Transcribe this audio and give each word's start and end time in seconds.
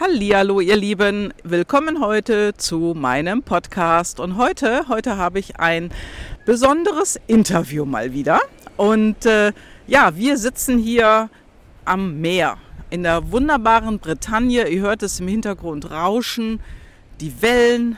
Hallihallo, 0.00 0.58
ihr 0.58 0.76
Lieben. 0.76 1.32
Willkommen 1.44 2.00
heute 2.00 2.54
zu 2.56 2.94
meinem 2.96 3.44
Podcast. 3.44 4.18
Und 4.18 4.36
heute, 4.36 4.88
heute 4.88 5.18
habe 5.18 5.38
ich 5.38 5.60
ein 5.60 5.92
besonderes 6.44 7.20
Interview 7.28 7.84
mal 7.84 8.12
wieder. 8.12 8.40
Und 8.76 9.24
äh, 9.24 9.52
ja, 9.86 10.16
wir 10.16 10.36
sitzen 10.36 10.78
hier 10.78 11.30
am 11.84 12.20
Meer 12.20 12.56
in 12.90 13.04
der 13.04 13.30
wunderbaren 13.30 14.00
Bretagne. 14.00 14.66
Ihr 14.66 14.80
hört 14.80 15.04
es 15.04 15.20
im 15.20 15.28
Hintergrund 15.28 15.88
rauschen, 15.92 16.58
die 17.20 17.40
Wellen. 17.40 17.96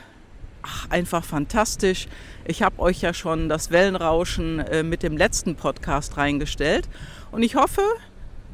Ach, 0.61 0.91
einfach 0.91 1.23
fantastisch. 1.23 2.07
Ich 2.45 2.61
habe 2.61 2.77
euch 2.77 3.01
ja 3.01 3.15
schon 3.15 3.49
das 3.49 3.71
Wellenrauschen 3.71 4.59
äh, 4.59 4.83
mit 4.83 5.01
dem 5.01 5.17
letzten 5.17 5.55
Podcast 5.55 6.15
reingestellt. 6.15 6.87
Und 7.31 7.41
ich 7.41 7.55
hoffe, 7.55 7.81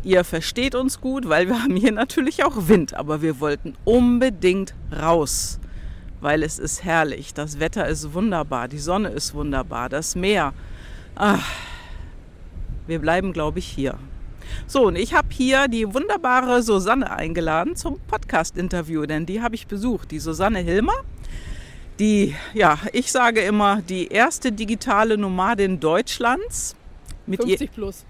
Ihr 0.04 0.26
versteht 0.26 0.76
uns 0.76 1.00
gut, 1.00 1.30
weil 1.30 1.48
wir 1.48 1.64
haben 1.64 1.78
hier 1.78 1.94
natürlich 1.94 2.44
auch 2.44 2.68
Wind, 2.68 2.94
aber 2.94 3.22
wir 3.22 3.40
wollten 3.40 3.76
unbedingt 3.86 4.74
raus, 4.92 5.60
weil 6.20 6.44
es 6.44 6.60
ist 6.60 6.84
herrlich. 6.84 7.34
Das 7.34 7.60
Wetter 7.62 7.88
ist 7.88 8.14
wunderbar, 8.14 8.68
die 8.68 8.80
Sonne 8.80 9.10
ist 9.10 9.34
wunderbar, 9.34 9.88
das 9.88 10.16
Meer. 10.16 10.54
Ach, 11.16 11.50
wir 12.86 13.00
bleiben, 13.00 13.32
glaube 13.32 13.60
ich, 13.60 13.68
hier. 13.68 13.98
So, 14.68 14.88
und 14.88 14.98
ich 14.98 15.14
habe 15.14 15.30
hier 15.32 15.70
die 15.70 15.94
wunderbare 15.94 16.62
Susanne 16.64 17.10
eingeladen 17.10 17.78
zum 17.78 17.98
Podcast-Interview, 18.02 19.06
denn 19.06 19.26
die 19.26 19.42
habe 19.42 19.56
ich 19.56 19.68
besucht, 19.68 20.12
die 20.12 20.20
Susanne 20.20 20.60
Hilmer. 20.60 20.94
Die, 22.00 22.36
ja, 22.54 22.78
ich 22.92 23.10
sage 23.10 23.40
immer, 23.40 23.82
die 23.82 24.08
erste 24.08 24.52
digitale 24.52 25.18
Nomadin 25.18 25.80
Deutschlands. 25.80 26.76
Mit 27.26 27.42
50 27.42 27.72
plus. 27.72 28.06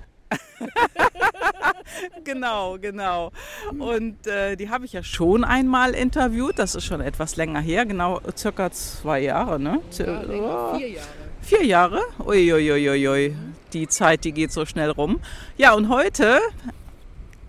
genau, 2.23 2.77
genau. 2.79 3.31
Und 3.77 4.27
äh, 4.27 4.55
die 4.55 4.69
habe 4.69 4.85
ich 4.85 4.93
ja 4.93 5.03
schon 5.03 5.43
einmal 5.43 5.91
interviewt. 5.91 6.59
Das 6.59 6.75
ist 6.75 6.85
schon 6.85 7.01
etwas 7.01 7.35
länger 7.35 7.59
her, 7.59 7.85
genau 7.85 8.21
circa 8.35 8.71
zwei 8.71 9.21
Jahre, 9.21 9.59
ne? 9.59 9.79
Ja, 9.97 10.75
vier 10.75 10.89
Jahre. 10.89 11.07
Vier 11.41 11.65
Jahre? 11.65 12.01
Uiuiuiui. 12.25 13.35
Die 13.73 13.87
Zeit, 13.87 14.23
die 14.23 14.31
geht 14.31 14.51
so 14.51 14.65
schnell 14.65 14.91
rum. 14.91 15.19
Ja, 15.57 15.73
und 15.73 15.89
heute 15.89 16.39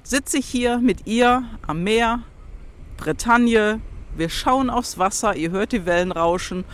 sitze 0.03 0.39
ich 0.39 0.47
hier 0.47 0.79
mit 0.79 1.07
ihr 1.07 1.45
am 1.67 1.85
Meer, 1.85 2.23
Bretagne. 2.97 3.81
Wir 4.17 4.29
schauen 4.29 4.71
aufs 4.71 4.99
Wasser, 4.99 5.37
ihr 5.37 5.51
hört 5.51 5.73
die 5.73 5.87
Wellen 5.87 6.13
rauschen 6.13 6.65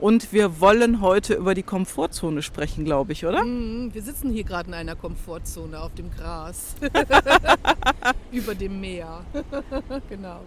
und 0.00 0.32
wir 0.32 0.60
wollen 0.60 1.00
heute 1.00 1.34
über 1.34 1.54
die 1.54 1.62
Komfortzone 1.62 2.42
sprechen, 2.42 2.84
glaube 2.84 3.12
ich, 3.12 3.26
oder? 3.26 3.44
Mhm, 3.44 3.92
wir 3.92 4.02
sitzen 4.02 4.30
hier 4.30 4.44
gerade 4.44 4.68
in 4.68 4.74
einer 4.74 4.96
Komfortzone 4.96 5.80
auf 5.80 5.94
dem 5.94 6.10
Gras. 6.10 6.74
über 8.32 8.54
dem 8.54 8.80
Meer. 8.80 9.24
genau. 10.08 10.40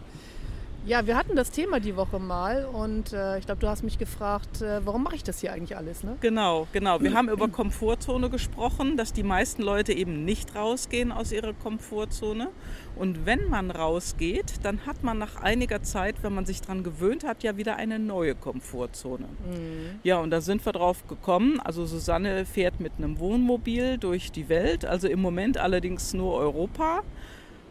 Ja, 0.84 1.06
wir 1.06 1.16
hatten 1.16 1.36
das 1.36 1.52
Thema 1.52 1.80
die 1.80 1.96
Woche 1.96 2.18
mal 2.18 2.66
und 2.66 3.14
äh, 3.14 3.38
ich 3.38 3.46
glaube, 3.46 3.62
du 3.62 3.68
hast 3.68 3.84
mich 3.84 4.00
gefragt, 4.00 4.64
äh, 4.64 4.84
warum 4.84 5.04
mache 5.04 5.16
ich 5.16 5.24
das 5.24 5.40
hier 5.40 5.54
eigentlich 5.54 5.78
alles? 5.78 6.04
Ne? 6.04 6.18
Genau, 6.22 6.68
genau. 6.74 7.00
Wir 7.02 7.14
haben 7.14 7.30
über 7.30 7.48
Komfortzone 7.50 8.32
gesprochen, 8.32 8.98
dass 8.98 9.14
die 9.14 9.22
meisten 9.22 9.62
Leute 9.62 9.94
eben 9.94 10.26
nicht 10.26 10.56
rausgehen 10.56 11.12
aus 11.12 11.32
ihrer 11.32 11.54
Komfortzone. 11.54 12.50
Und 12.96 13.28
wenn 13.28 13.48
man 13.48 13.70
rausgeht, 13.70 14.54
dann 14.64 14.88
hat 14.88 15.04
man 15.04 15.20
nach 15.20 15.36
einiger 15.36 15.84
Zeit, 15.84 16.16
wenn 16.24 16.34
man 16.34 16.46
sich 16.46 16.62
daran 16.62 16.84
gewöhnt 16.84 17.24
hat, 17.24 17.44
ja 17.44 17.58
wieder 17.58 17.76
eine 17.76 18.00
neue 18.00 18.34
Komfortzone. 18.34 19.26
Mhm. 19.26 20.00
Ja, 20.02 20.18
und 20.18 20.32
da 20.32 20.42
sind 20.42 20.66
wir 20.66 20.74
drauf 20.74 21.08
gekommen. 21.08 21.60
Also 21.60 21.86
Susanne 21.86 22.44
fährt 22.46 22.80
mit 22.80 22.94
einem 22.98 23.20
Wohnmobil 23.20 24.00
durch 24.00 24.32
die 24.32 24.50
Welt, 24.50 24.84
also 24.86 25.08
im 25.08 25.22
Moment 25.22 25.60
allerdings 25.60 26.16
nur 26.16 26.34
Europa. 26.36 27.02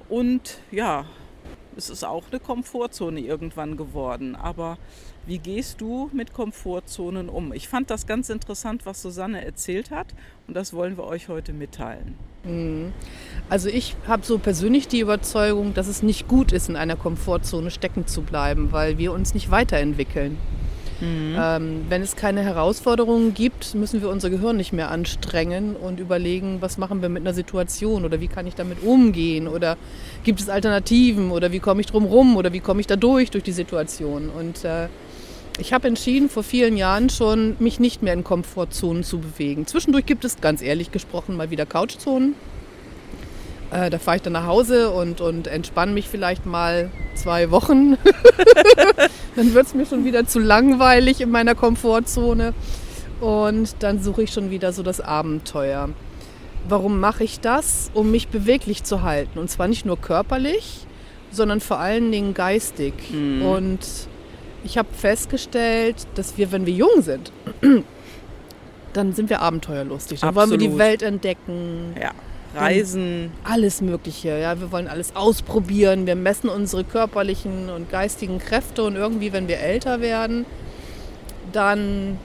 Und 0.09 0.59
ja, 0.71 1.07
es 1.81 1.89
ist 1.91 2.05
auch 2.05 2.25
eine 2.31 2.39
Komfortzone 2.39 3.21
irgendwann 3.21 3.77
geworden. 3.77 4.37
Aber 4.37 4.77
wie 5.27 5.39
gehst 5.39 5.81
du 5.81 6.11
mit 6.13 6.33
Komfortzonen 6.33 7.29
um? 7.29 7.53
Ich 7.53 7.69
fand 7.69 7.91
das 7.91 8.07
ganz 8.07 8.29
interessant, 8.29 8.85
was 8.85 9.01
Susanne 9.01 9.45
erzählt 9.45 9.91
hat 9.91 10.09
und 10.47 10.55
das 10.55 10.73
wollen 10.73 10.97
wir 10.97 11.05
euch 11.05 11.29
heute 11.29 11.53
mitteilen. 11.53 12.15
Mhm. 12.45 12.93
Also 13.49 13.69
ich 13.69 13.97
habe 14.07 14.25
so 14.25 14.39
persönlich 14.39 14.89
die 14.89 15.01
Überzeugung, 15.01 15.73
dass 15.75 15.89
es 15.89 16.03
nicht 16.03 16.29
gut 16.29 16.53
ist, 16.53 16.69
in 16.69 16.77
einer 16.77 16.97
Komfortzone 16.97 17.71
stecken 17.71 18.07
zu 18.07 18.23
bleiben, 18.23 18.73
weil 18.73 18.99
wir 18.99 19.13
uns 19.13 19.35
nicht 19.35 19.51
weiterentwickeln. 19.51 20.37
Mhm. 21.01 21.37
Ähm, 21.39 21.87
wenn 21.89 22.03
es 22.03 22.17
keine 22.17 22.43
Herausforderungen 22.43 23.35
gibt, 23.35 23.75
müssen 23.75 24.03
wir 24.03 24.11
unser 24.11 24.31
Gehirn 24.31 24.57
nicht 24.57 24.73
mehr 24.73 24.91
anstrengen 24.91 25.77
und 25.77 25.99
überlegen, 25.99 26.59
was 26.61 26.79
machen 26.79 27.03
wir 27.03 27.09
mit 27.09 27.23
einer 27.23 27.35
Situation 27.35 28.05
oder 28.05 28.21
wie 28.21 28.29
kann 28.29 28.47
ich 28.47 28.55
damit 28.55 28.83
umgehen 28.83 29.49
oder 29.49 29.77
gibt 30.25 30.41
es 30.41 30.49
Alternativen 30.49 31.31
oder 31.31 31.53
wie 31.53 31.61
komme 31.61 31.81
ich 31.81 31.87
drum 31.87 32.05
rum 32.05 32.37
oder 32.37 32.53
wie 32.53 32.61
komme 32.61 32.81
ich 32.81 32.87
da 32.87 32.97
durch, 32.97 33.31
durch 33.31 33.45
die 33.45 33.53
Situation. 33.53 34.29
Und 34.29 34.65
äh, 34.65 34.89
ich 35.59 35.73
habe 35.73 35.89
entschieden, 35.89 36.29
vor 36.29 36.43
vielen 36.43 36.77
Jahren 36.77 37.11
schon, 37.11 37.57
mich 37.59 37.81
nicht 37.81 38.03
mehr 38.03 38.15
in 38.15 38.25
Komfortzonen 38.25 39.05
zu 39.05 39.19
bewegen. 39.19 39.67
Zwischendurch 39.67 40.07
gibt 40.07 40.25
es, 40.25 40.41
ganz 40.41 40.63
ehrlich 40.63 40.91
gesprochen, 40.93 41.37
mal 41.37 41.51
wieder 41.51 41.67
Couchzonen. 41.67 42.35
Äh, 43.71 43.91
da 43.91 43.99
fahre 43.99 44.17
ich 44.17 44.23
dann 44.23 44.33
nach 44.33 44.47
Hause 44.47 44.91
und, 44.91 45.21
und 45.21 45.47
entspanne 45.47 45.93
mich 45.93 46.09
vielleicht 46.09 46.47
mal 46.47 46.91
zwei 47.15 47.51
Wochen. 47.51 47.97
dann 49.37 49.55
wird 49.55 49.67
es 49.67 49.75
mir 49.75 49.87
schon 49.87 50.05
wieder 50.05 50.27
zu 50.27 50.39
langweilig 50.39 51.21
in 51.21 51.31
meiner 51.31 51.55
Komfortzone. 51.55 52.55
Und 53.21 53.77
dann 53.81 54.03
suche 54.03 54.23
ich 54.23 54.33
schon 54.33 54.51
wieder 54.51 54.73
so 54.73 54.83
das 54.83 55.01
Abenteuer. 55.01 55.91
Warum 56.69 57.01
mache 57.01 57.25
ich 57.25 57.41
das? 57.41 57.91
Um 57.95 58.11
mich 58.11 58.29
beweglich 58.29 58.83
zu 58.85 59.03
halten. 59.03 59.39
Und 59.39 59.51
zwar 59.51 59.69
nicht 59.69 59.85
nur 59.85 59.99
körperlich, 59.99 60.87
sondern 61.31 61.61
vor 61.61 61.79
allen 61.79 62.11
Dingen 62.11 62.35
geistig. 62.35 62.95
Mhm. 63.13 63.43
Und 63.43 63.81
ich 64.65 64.79
habe 64.79 64.89
festgestellt, 64.93 66.07
dass 66.15 66.39
wir, 66.39 66.53
wenn 66.53 66.67
wir 66.67 66.75
jung 66.75 67.03
sind, 67.03 67.33
dann 68.93 69.13
sind 69.13 69.31
wir 69.31 69.41
abenteuerlustig. 69.41 70.21
Dann 70.21 70.31
Absolut. 70.31 70.51
wollen 70.51 70.61
wir 70.61 70.69
die 70.69 70.79
Welt 70.79 71.03
entdecken. 71.03 71.95
Ja 72.01 72.13
Reisen. 72.55 73.31
Alles 73.45 73.81
Mögliche. 73.81 74.39
Ja, 74.39 74.61
wir 74.61 74.73
wollen 74.73 74.89
alles 74.89 75.15
ausprobieren. 75.15 76.07
Wir 76.07 76.17
messen 76.17 76.49
unsere 76.49 76.85
körperlichen 76.85 77.71
und 77.71 77.91
geistigen 77.91 78.39
Kräfte 78.39 78.83
und 78.85 78.97
irgendwie, 78.97 79.33
wenn 79.33 79.49
wir 79.49 79.59
älter 79.59 80.01
werden, 80.01 80.47
dann 81.53 82.19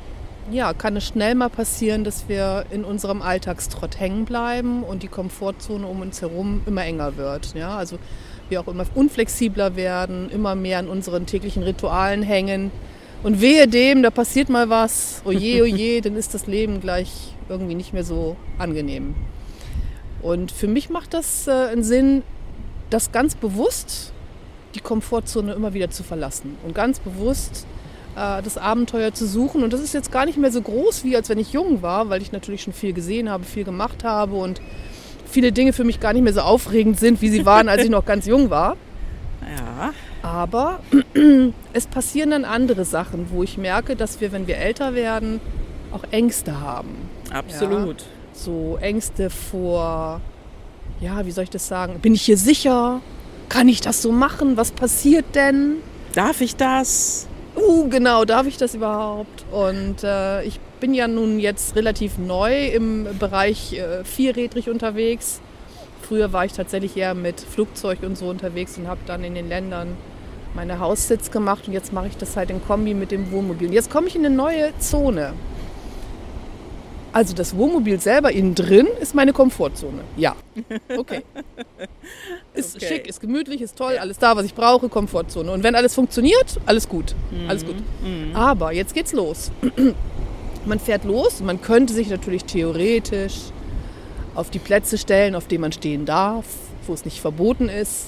ja, 0.52 0.74
kann 0.74 0.96
es 0.96 1.06
schnell 1.06 1.36
mal 1.36 1.50
passieren, 1.50 2.04
dass 2.04 2.30
wir 2.30 2.66
in 2.70 2.84
unserem 2.84 3.22
Alltagstrott 3.22 4.00
hängen 4.00 4.26
bleiben 4.26 4.84
und 4.84 5.04
die 5.04 5.08
Komfortzone 5.08 5.86
um 5.88 6.02
uns 6.02 6.22
herum 6.22 6.62
immer 6.66 6.86
enger 6.86 7.18
wird. 7.18 7.56
Ja, 7.56 7.76
also 7.78 7.98
wir 8.50 8.62
auch 8.62 8.68
immer 8.68 8.86
unflexibler 8.94 9.76
werden, 9.76 10.30
immer 10.30 10.54
mehr 10.56 10.80
an 10.80 10.88
unseren 10.88 11.26
täglichen 11.26 11.64
Ritualen 11.64 12.22
hängen. 12.22 12.72
Und 13.24 13.42
wehe 13.42 13.68
dem, 13.68 14.04
da 14.04 14.12
passiert 14.12 14.50
mal 14.50 14.70
was, 14.70 15.22
oje, 15.26 15.64
oje, 15.64 16.02
dann 16.04 16.16
ist 16.16 16.36
das 16.36 16.46
Leben 16.46 16.80
gleich 16.80 17.34
irgendwie 17.50 17.76
nicht 17.76 17.94
mehr 17.94 18.04
so 18.04 18.36
angenehm. 18.60 19.16
Und 20.26 20.52
für 20.52 20.68
mich 20.68 20.90
macht 20.90 21.14
das 21.14 21.48
äh, 21.48 21.52
einen 21.52 21.84
Sinn, 21.84 22.24
das 22.90 23.12
ganz 23.12 23.36
bewusst 23.36 24.12
die 24.74 24.80
Komfortzone 24.80 25.54
immer 25.54 25.76
wieder 25.76 25.92
zu 25.92 26.02
verlassen 26.02 26.58
und 26.66 26.74
ganz 26.74 26.98
bewusst 26.98 27.68
äh, 28.16 28.42
das 28.42 28.58
Abenteuer 28.58 29.14
zu 29.14 29.28
suchen. 29.28 29.62
Und 29.64 29.72
das 29.72 29.82
ist 29.82 29.94
jetzt 29.94 30.12
gar 30.12 30.26
nicht 30.26 30.40
mehr 30.40 30.52
so 30.52 30.64
groß, 30.64 31.04
wie 31.04 31.16
als 31.16 31.30
wenn 31.30 31.38
ich 31.38 31.54
jung 31.54 31.84
war, 31.84 32.10
weil 32.10 32.24
ich 32.24 32.32
natürlich 32.32 32.64
schon 32.64 32.74
viel 32.74 32.92
gesehen 32.92 33.30
habe, 33.30 33.44
viel 33.44 33.66
gemacht 33.66 34.04
habe 34.04 34.36
und 34.36 34.62
viele 35.28 35.52
Dinge 35.52 35.74
für 35.74 35.84
mich 35.84 36.00
gar 36.00 36.12
nicht 36.12 36.24
mehr 36.24 36.34
so 36.34 36.42
aufregend 36.42 37.00
sind, 37.00 37.22
wie 37.22 37.30
sie 37.30 37.46
waren, 37.46 37.70
als 37.70 37.84
ich 37.84 37.92
noch 37.92 38.06
ganz 38.06 38.26
jung 38.26 38.50
war. 38.50 38.78
Ja. 39.42 39.94
Aber 40.24 40.80
es 41.74 41.86
passieren 41.86 42.32
dann 42.32 42.46
andere 42.46 42.84
Sachen, 42.84 43.28
wo 43.30 43.44
ich 43.44 43.60
merke, 43.60 43.96
dass 43.96 44.22
wir, 44.22 44.32
wenn 44.32 44.48
wir 44.48 44.58
älter 44.58 44.96
werden, 44.96 45.40
auch 45.92 46.02
Ängste 46.10 46.62
haben. 46.62 47.10
Absolut. 47.32 48.02
Ja? 48.02 48.08
So 48.36 48.78
Ängste 48.82 49.30
vor, 49.30 50.22
ja, 51.00 51.26
wie 51.26 51.32
soll 51.32 51.46
ich 51.46 51.50
das 51.50 51.68
sagen? 51.68 52.00
Bin 52.02 52.14
ich 52.14 52.24
hier 52.24 52.38
sicher? 52.38 53.02
Kann 53.50 53.70
ich 53.70 53.82
das 53.82 54.02
so 54.02 54.12
machen? 54.12 54.58
Was 54.58 54.72
passiert 54.72 55.26
denn? 55.36 55.78
Darf 56.14 56.42
ich 56.42 56.56
das? 56.56 57.28
Uh, 57.56 57.88
genau, 57.90 58.26
darf 58.26 58.48
ich 58.48 58.58
das 58.58 58.76
überhaupt? 58.76 59.46
Und 59.52 60.04
äh, 60.04 60.44
ich 60.44 60.60
bin 60.80 60.94
ja 60.94 61.08
nun 61.08 61.40
jetzt 61.40 61.76
relativ 61.76 62.18
neu 62.18 62.68
im 62.68 63.08
Bereich 63.18 63.74
äh, 63.74 64.04
vierrädrig 64.04 64.70
unterwegs. 64.70 65.42
Früher 66.02 66.34
war 66.34 66.46
ich 66.46 66.54
tatsächlich 66.54 66.96
eher 66.98 67.14
mit 67.14 67.40
Flugzeug 67.40 68.00
und 68.04 68.18
so 68.18 68.28
unterwegs 68.30 68.78
und 68.78 68.88
habe 68.88 69.00
dann 69.06 69.24
in 69.24 69.36
den 69.36 69.50
Ländern 69.50 69.98
meine 70.54 70.80
Haussitz 70.80 71.32
gemacht 71.32 71.68
und 71.68 71.74
jetzt 71.74 71.92
mache 71.92 72.08
ich 72.08 72.18
das 72.18 72.38
halt 72.38 72.50
in 72.50 72.64
Kombi 72.64 72.94
mit 72.94 73.12
dem 73.12 73.32
Wohnmobil. 73.32 73.68
Und 73.68 73.74
jetzt 73.74 73.90
komme 73.90 74.08
ich 74.08 74.16
in 74.16 74.26
eine 74.26 74.36
neue 74.36 74.78
Zone. 74.80 75.34
Also 77.16 77.34
das 77.34 77.56
Wohnmobil 77.56 77.98
selber 78.02 78.34
innen 78.34 78.56
drin 78.56 78.88
ist 79.00 79.16
meine 79.16 79.32
Komfortzone. 79.32 80.02
Ja. 80.18 80.36
Okay. 80.98 81.24
Ist 82.54 82.76
okay. 82.76 82.86
schick, 82.88 83.08
ist 83.08 83.22
gemütlich, 83.22 83.62
ist 83.62 83.78
toll, 83.78 83.98
alles 83.98 84.18
da, 84.18 84.36
was 84.36 84.46
ich 84.46 84.54
brauche, 84.54 84.90
Komfortzone. 84.90 85.50
Und 85.50 85.64
wenn 85.64 85.76
alles 85.76 85.96
funktioniert, 85.96 86.60
alles 86.66 86.90
gut. 86.90 87.16
Mhm. 87.32 87.50
Alles 87.50 87.66
gut. 87.66 87.76
Mhm. 88.04 88.36
Aber 88.36 88.74
jetzt 88.74 88.94
geht's 88.94 89.14
los. 89.14 89.52
Man 90.66 90.80
fährt 90.80 91.06
los 91.06 91.40
und 91.40 91.46
man 91.46 91.62
könnte 91.62 91.94
sich 91.94 92.10
natürlich 92.10 92.44
theoretisch 92.44 93.36
auf 94.34 94.50
die 94.50 94.60
Plätze 94.60 94.98
stellen, 94.98 95.36
auf 95.36 95.48
denen 95.48 95.62
man 95.62 95.72
stehen 95.72 96.06
darf, 96.06 96.46
wo 96.88 96.94
es 96.94 97.06
nicht 97.06 97.22
verboten 97.22 97.70
ist. 97.70 98.08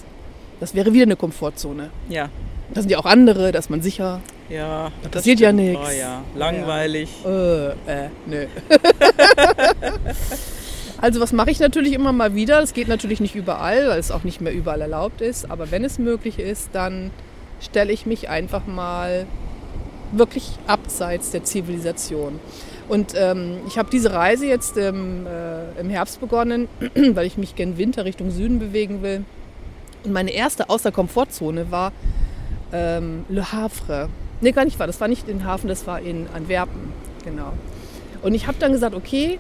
Das 0.60 0.74
wäre 0.74 0.92
wieder 0.92 1.04
eine 1.04 1.16
Komfortzone. 1.16 1.92
Ja. 2.10 2.30
Da 2.74 2.82
sind 2.82 2.90
ja 2.90 2.98
auch 2.98 3.06
andere, 3.06 3.52
da 3.52 3.60
ist 3.60 3.70
man 3.70 3.84
sicher. 3.84 4.22
Ja. 4.50 4.92
Da 5.04 5.10
passiert 5.10 5.40
ja 5.40 5.52
nichts. 5.52 5.82
Oh 5.86 5.92
ja, 5.92 6.24
langweilig. 6.36 7.10
Äh, 7.26 7.68
äh, 7.68 8.10
nö. 8.26 8.46
also 11.02 11.20
was 11.20 11.34
mache 11.34 11.52
ich 11.52 11.60
natürlich 11.60 11.94
immer 11.94 12.14
mal 12.14 12.36
wieder? 12.36 12.62
Das 12.62 12.74
geht 12.74 12.88
natürlich 12.88 13.20
nicht 13.20 13.36
überall, 13.36 13.90
weil 13.90 14.00
es 14.00 14.12
auch 14.12 14.24
nicht 14.24 14.42
mehr 14.42 14.54
überall 14.54 14.82
erlaubt 14.82 15.22
ist. 15.22 15.50
Aber 15.52 15.72
wenn 15.72 15.84
es 15.84 16.00
möglich 16.00 16.40
ist, 16.40 16.70
dann 16.74 17.12
stelle 17.60 17.92
ich 17.92 18.06
mich 18.06 18.30
einfach 18.30 18.66
mal 18.68 19.26
wirklich 20.12 20.52
abseits 20.68 21.32
der 21.32 21.44
Zivilisation. 21.44 22.40
Und 22.88 23.14
ähm, 23.18 23.58
ich 23.68 23.78
habe 23.78 23.90
diese 23.92 24.14
Reise 24.14 24.48
jetzt 24.48 24.78
im, 24.78 25.28
äh, 25.28 25.80
im 25.80 25.90
Herbst 25.90 26.22
begonnen, 26.22 26.70
weil 26.96 27.26
ich 27.26 27.38
mich 27.38 27.56
gen 27.56 27.78
Winter 27.78 28.06
Richtung 28.06 28.32
Süden 28.32 28.60
bewegen 28.60 29.02
will. 29.02 29.26
Und 30.06 30.14
meine 30.14 30.32
erste 30.32 30.70
außer 30.70 30.94
Komfortzone 30.94 31.70
war 31.70 31.92
ähm, 32.72 33.26
Le 33.28 33.52
Havre. 33.52 34.08
Nee, 34.42 34.52
gar 34.52 34.66
nicht 34.66 34.80
wahr. 34.80 34.88
Das 34.88 35.02
war 35.02 35.08
nicht 35.08 35.28
in 35.28 35.46
Hafen, 35.46 35.68
das 35.68 35.88
war 35.88 36.00
in 36.00 36.28
Antwerpen. 36.34 36.94
Genau. 37.26 37.54
Und 38.22 38.34
ich 38.34 38.48
habe 38.48 38.58
dann 38.60 38.72
gesagt, 38.72 38.96
okay, 38.96 39.40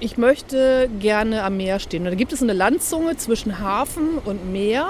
ich 0.00 0.18
möchte 0.18 0.90
gerne 1.00 1.42
am 1.42 1.56
Meer 1.56 1.78
stehen. 1.78 2.04
Und 2.04 2.10
da 2.10 2.14
gibt 2.14 2.32
es 2.32 2.42
eine 2.42 2.52
Landzunge 2.52 3.16
zwischen 3.16 3.60
Hafen 3.60 4.18
und 4.24 4.52
Meer. 4.52 4.86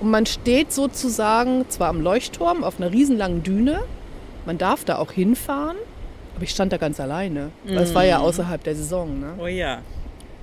Und 0.00 0.10
man 0.10 0.26
steht 0.26 0.72
sozusagen 0.72 1.68
zwar 1.68 1.88
am 1.88 2.00
Leuchtturm 2.00 2.64
auf 2.64 2.80
einer 2.80 2.92
riesenlangen 2.92 3.42
Düne. 3.42 3.80
Man 4.46 4.56
darf 4.56 4.84
da 4.84 4.96
auch 4.96 5.12
hinfahren. 5.12 5.76
Aber 6.34 6.44
ich 6.44 6.50
stand 6.50 6.72
da 6.72 6.76
ganz 6.76 7.00
alleine. 7.00 7.50
Weil 7.64 7.78
es 7.78 7.94
war 7.94 8.04
ja 8.04 8.18
außerhalb 8.18 8.62
der 8.62 8.76
Saison. 8.76 9.20
Ne? 9.20 9.34
Oh 9.38 9.46
ja. 9.46 9.82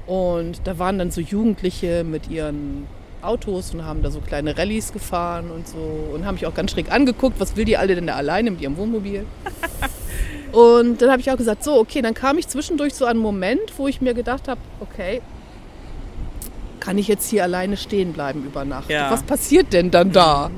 Und 0.05 0.61
da 0.65 0.77
waren 0.77 0.99
dann 0.99 1.09
so 1.09 1.21
Jugendliche 1.21 2.03
mit 2.03 2.29
ihren 2.29 2.85
Autos 3.27 3.73
und 3.73 3.85
haben 3.85 4.01
da 4.01 4.11
so 4.11 4.19
kleine 4.19 4.57
Rallyes 4.57 4.93
gefahren 4.93 5.51
und 5.51 5.67
so 5.67 5.77
und 6.13 6.25
haben 6.25 6.35
mich 6.35 6.45
auch 6.45 6.53
ganz 6.53 6.71
schräg 6.71 6.91
angeguckt, 6.91 7.39
was 7.39 7.55
will 7.55 7.65
die 7.65 7.77
alle 7.77 7.95
denn 7.95 8.07
da 8.07 8.15
alleine 8.15 8.51
mit 8.51 8.61
ihrem 8.61 8.77
Wohnmobil? 8.77 9.25
und 10.51 11.01
dann 11.01 11.11
habe 11.11 11.21
ich 11.21 11.31
auch 11.31 11.37
gesagt, 11.37 11.63
so, 11.63 11.79
okay, 11.79 12.01
dann 12.01 12.13
kam 12.13 12.37
ich 12.37 12.47
zwischendurch 12.47 12.93
so 12.93 13.05
an 13.05 13.11
einen 13.11 13.19
Moment, 13.21 13.77
wo 13.77 13.87
ich 13.87 14.01
mir 14.01 14.13
gedacht 14.13 14.47
habe, 14.47 14.61
okay, 14.79 15.21
kann 16.79 16.97
ich 16.97 17.07
jetzt 17.07 17.29
hier 17.29 17.43
alleine 17.43 17.77
stehen 17.77 18.13
bleiben 18.13 18.43
über 18.45 18.63
Nacht? 18.63 18.89
Ja. 18.89 19.09
Was 19.11 19.23
passiert 19.23 19.73
denn 19.73 19.91
dann 19.91 20.11
da? 20.11 20.51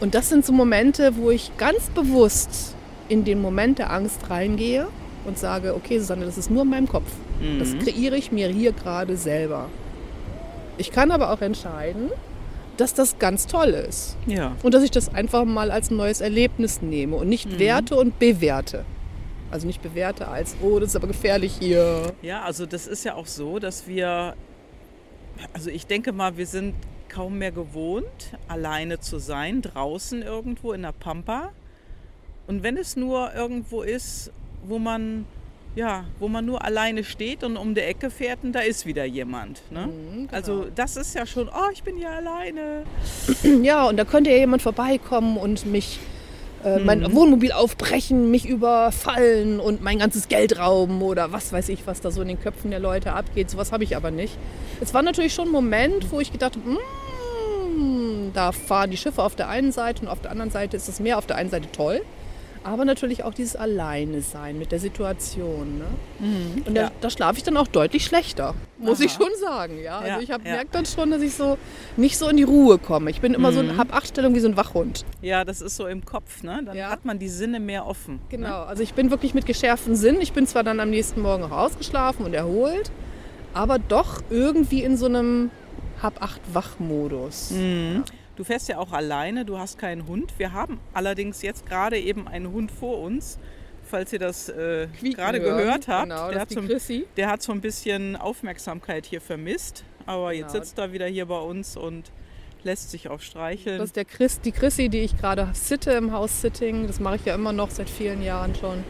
Und 0.00 0.14
das 0.14 0.28
sind 0.28 0.44
so 0.44 0.52
Momente, 0.52 1.16
wo 1.16 1.30
ich 1.30 1.56
ganz 1.56 1.88
bewusst 1.90 2.74
in 3.08 3.24
den 3.24 3.40
Moment 3.40 3.78
der 3.78 3.92
Angst 3.92 4.28
reingehe 4.28 4.86
und 5.24 5.38
sage, 5.38 5.74
okay, 5.74 5.98
Susanne, 5.98 6.24
das 6.26 6.38
ist 6.38 6.50
nur 6.50 6.62
in 6.62 6.70
meinem 6.70 6.88
Kopf. 6.88 7.10
Das 7.58 7.76
kreiere 7.78 8.16
ich 8.16 8.32
mir 8.32 8.48
hier 8.48 8.72
gerade 8.72 9.16
selber. 9.16 9.68
Ich 10.76 10.90
kann 10.90 11.10
aber 11.10 11.30
auch 11.30 11.40
entscheiden, 11.40 12.10
dass 12.76 12.94
das 12.94 13.18
ganz 13.18 13.46
toll 13.46 13.68
ist. 13.68 14.16
Ja. 14.26 14.56
Und 14.62 14.74
dass 14.74 14.82
ich 14.82 14.90
das 14.90 15.14
einfach 15.14 15.44
mal 15.44 15.70
als 15.70 15.90
neues 15.90 16.20
Erlebnis 16.20 16.82
nehme 16.82 17.16
und 17.16 17.28
nicht 17.28 17.58
werte 17.58 17.96
und 17.96 18.18
bewerte. 18.18 18.84
Also 19.50 19.66
nicht 19.66 19.82
bewerte 19.82 20.26
als, 20.26 20.56
oh, 20.62 20.80
das 20.80 20.90
ist 20.90 20.96
aber 20.96 21.06
gefährlich 21.06 21.56
hier. 21.60 22.12
Ja, 22.22 22.42
also 22.42 22.66
das 22.66 22.86
ist 22.88 23.04
ja 23.04 23.14
auch 23.14 23.26
so, 23.26 23.60
dass 23.60 23.86
wir, 23.86 24.34
also 25.52 25.70
ich 25.70 25.86
denke 25.86 26.12
mal, 26.12 26.36
wir 26.36 26.46
sind 26.46 26.74
kaum 27.08 27.38
mehr 27.38 27.52
gewohnt, 27.52 28.36
alleine 28.48 28.98
zu 28.98 29.18
sein, 29.18 29.62
draußen 29.62 30.22
irgendwo 30.22 30.72
in 30.72 30.82
der 30.82 30.92
Pampa. 30.92 31.50
Und 32.48 32.64
wenn 32.64 32.76
es 32.76 32.96
nur 32.96 33.32
irgendwo 33.32 33.82
ist, 33.82 34.32
wo 34.66 34.80
man, 34.80 35.24
ja, 35.74 36.04
wo 36.20 36.28
man 36.28 36.44
nur 36.46 36.64
alleine 36.64 37.02
steht 37.04 37.42
und 37.44 37.56
um 37.56 37.74
die 37.74 37.80
Ecke 37.80 38.10
fährt 38.10 38.40
und 38.44 38.52
da 38.52 38.60
ist 38.60 38.86
wieder 38.86 39.04
jemand. 39.04 39.60
Ne? 39.70 39.86
Mhm, 39.88 40.12
genau. 40.28 40.32
Also 40.32 40.66
das 40.74 40.96
ist 40.96 41.14
ja 41.14 41.26
schon, 41.26 41.48
oh, 41.48 41.70
ich 41.72 41.82
bin 41.82 41.98
ja 41.98 42.10
alleine. 42.10 42.84
Ja, 43.62 43.88
und 43.88 43.96
da 43.96 44.04
könnte 44.04 44.30
ja 44.30 44.36
jemand 44.36 44.62
vorbeikommen 44.62 45.36
und 45.36 45.66
mich, 45.66 45.98
äh, 46.64 46.78
mein 46.78 47.00
Mhm. 47.00 47.14
Wohnmobil 47.14 47.52
aufbrechen, 47.52 48.30
mich 48.30 48.46
überfallen 48.48 49.58
und 49.60 49.82
mein 49.82 49.98
ganzes 49.98 50.28
Geld 50.28 50.58
rauben 50.58 51.02
oder 51.02 51.32
was 51.32 51.52
weiß 51.52 51.68
ich, 51.70 51.86
was 51.86 52.00
da 52.00 52.10
so 52.10 52.22
in 52.22 52.28
den 52.28 52.40
Köpfen 52.40 52.70
der 52.70 52.80
Leute 52.80 53.12
abgeht. 53.12 53.50
Sowas 53.50 53.72
habe 53.72 53.84
ich 53.84 53.96
aber 53.96 54.10
nicht. 54.10 54.36
Es 54.80 54.94
war 54.94 55.02
natürlich 55.02 55.34
schon 55.34 55.48
ein 55.48 55.52
Moment, 55.52 56.10
wo 56.12 56.20
ich 56.20 56.30
gedacht 56.32 56.56
habe, 56.56 56.70
"Mm, 56.70 58.30
da 58.32 58.52
fahren 58.52 58.90
die 58.90 58.96
Schiffe 58.96 59.22
auf 59.22 59.34
der 59.34 59.48
einen 59.48 59.72
Seite 59.72 60.02
und 60.02 60.08
auf 60.08 60.20
der 60.20 60.30
anderen 60.30 60.50
Seite 60.50 60.76
ist 60.76 60.88
das 60.88 61.00
Meer 61.00 61.18
auf 61.18 61.26
der 61.26 61.36
einen 61.36 61.50
Seite 61.50 61.70
toll. 61.72 62.00
Aber 62.64 62.86
natürlich 62.86 63.24
auch 63.24 63.34
dieses 63.34 63.56
Alleine 63.56 64.22
sein 64.22 64.58
mit 64.58 64.72
der 64.72 64.80
Situation. 64.80 65.78
Ne? 65.78 65.84
Und 66.66 66.74
Ja. 66.74 66.84
da, 66.84 66.92
da 67.02 67.10
schlafe 67.10 67.36
ich 67.36 67.42
dann 67.44 67.58
auch 67.58 67.66
deutlich 67.66 68.06
schlechter, 68.06 68.54
muss 68.78 68.98
Aha. 69.00 69.04
ich 69.04 69.12
schon 69.12 69.28
sagen. 69.38 69.78
Ja? 69.82 69.98
Also 69.98 70.08
Ja, 70.08 70.20
ich 70.20 70.30
hab, 70.30 70.44
ja. 70.46 70.52
merke 70.52 70.68
dann 70.72 70.86
schon, 70.86 71.10
dass 71.10 71.20
ich 71.20 71.34
so 71.34 71.58
nicht 71.98 72.16
so 72.16 72.26
in 72.26 72.38
die 72.38 72.42
Ruhe 72.42 72.78
komme. 72.78 73.10
Ich 73.10 73.20
bin 73.20 73.34
immer 73.34 73.52
so, 73.52 73.62
Mhm. 73.62 73.76
habe 73.76 73.92
Achtstellung 73.92 74.34
wie 74.34 74.40
so 74.40 74.48
ein 74.48 74.56
Wachhund. 74.56 75.04
Ja, 75.20 75.44
das 75.44 75.60
ist 75.60 75.76
so 75.76 75.86
im 75.86 76.06
Kopf, 76.06 76.42
ne? 76.42 76.62
Dann 76.64 76.78
hat 76.88 77.04
man 77.04 77.18
die 77.18 77.28
Sinne 77.28 77.60
mehr 77.60 77.84
offen. 77.86 78.14
Ne? 78.14 78.20
Genau, 78.30 78.62
also 78.62 78.82
ich 78.82 78.94
bin 78.94 79.10
wirklich 79.10 79.34
mit 79.34 79.44
geschärften 79.44 79.94
Sinn. 79.94 80.18
Ich 80.22 80.32
bin 80.32 80.46
zwar 80.46 80.62
dann 80.64 80.80
am 80.80 80.88
nächsten 80.88 81.20
Morgen 81.20 81.44
auch 81.44 81.50
ausgeschlafen 81.52 82.24
und 82.24 82.32
erholt, 82.32 82.90
aber 83.52 83.78
doch 83.78 84.22
irgendwie 84.30 84.82
in 84.82 84.96
so 84.96 85.04
einem 85.04 85.50
Hab-Acht-Wach-Modus. 86.02 87.50
Mhm. 87.50 88.04
Du 88.36 88.44
fährst 88.44 88.68
ja 88.68 88.78
auch 88.78 88.92
alleine, 88.92 89.44
du 89.44 89.58
hast 89.58 89.78
keinen 89.78 90.06
Hund. 90.08 90.32
Wir 90.38 90.52
haben 90.52 90.80
allerdings 90.92 91.42
jetzt 91.42 91.66
gerade 91.66 91.98
eben 91.98 92.26
einen 92.26 92.50
Hund 92.50 92.72
vor 92.72 92.98
uns, 93.00 93.38
falls 93.84 94.12
ihr 94.12 94.18
das 94.18 94.48
äh, 94.48 94.88
gerade 95.02 95.40
gehört 95.40 95.86
habt. 95.88 96.04
Genau, 96.10 96.30
der, 96.30 96.40
hat 96.40 96.50
so, 96.50 96.60
der 97.16 97.28
hat 97.28 97.42
so 97.42 97.52
ein 97.52 97.60
bisschen 97.60 98.16
Aufmerksamkeit 98.16 99.06
hier 99.06 99.20
vermisst, 99.20 99.84
aber 100.06 100.32
jetzt 100.32 100.52
Genau. 100.52 100.64
sitzt 100.64 100.78
er 100.78 100.92
wieder 100.92 101.06
hier 101.06 101.26
bei 101.26 101.38
uns 101.38 101.76
und 101.76 102.10
lässt 102.64 102.90
sich 102.90 103.08
auch 103.08 103.20
streicheln. 103.20 103.78
Das 103.78 103.88
ist 103.90 103.96
der 103.96 104.04
Chris, 104.06 104.40
die 104.40 104.50
Chrissy, 104.52 104.88
die 104.88 105.00
ich 105.00 105.16
gerade 105.16 105.50
sitte 105.52 105.92
im 105.92 106.12
House-Sitting. 106.12 106.86
Das 106.86 106.98
mache 106.98 107.16
ich 107.16 107.24
ja 107.26 107.34
immer 107.34 107.52
noch 107.52 107.70
seit 107.70 107.90
vielen 107.90 108.22
Jahren 108.22 108.54
schon. 108.54 108.82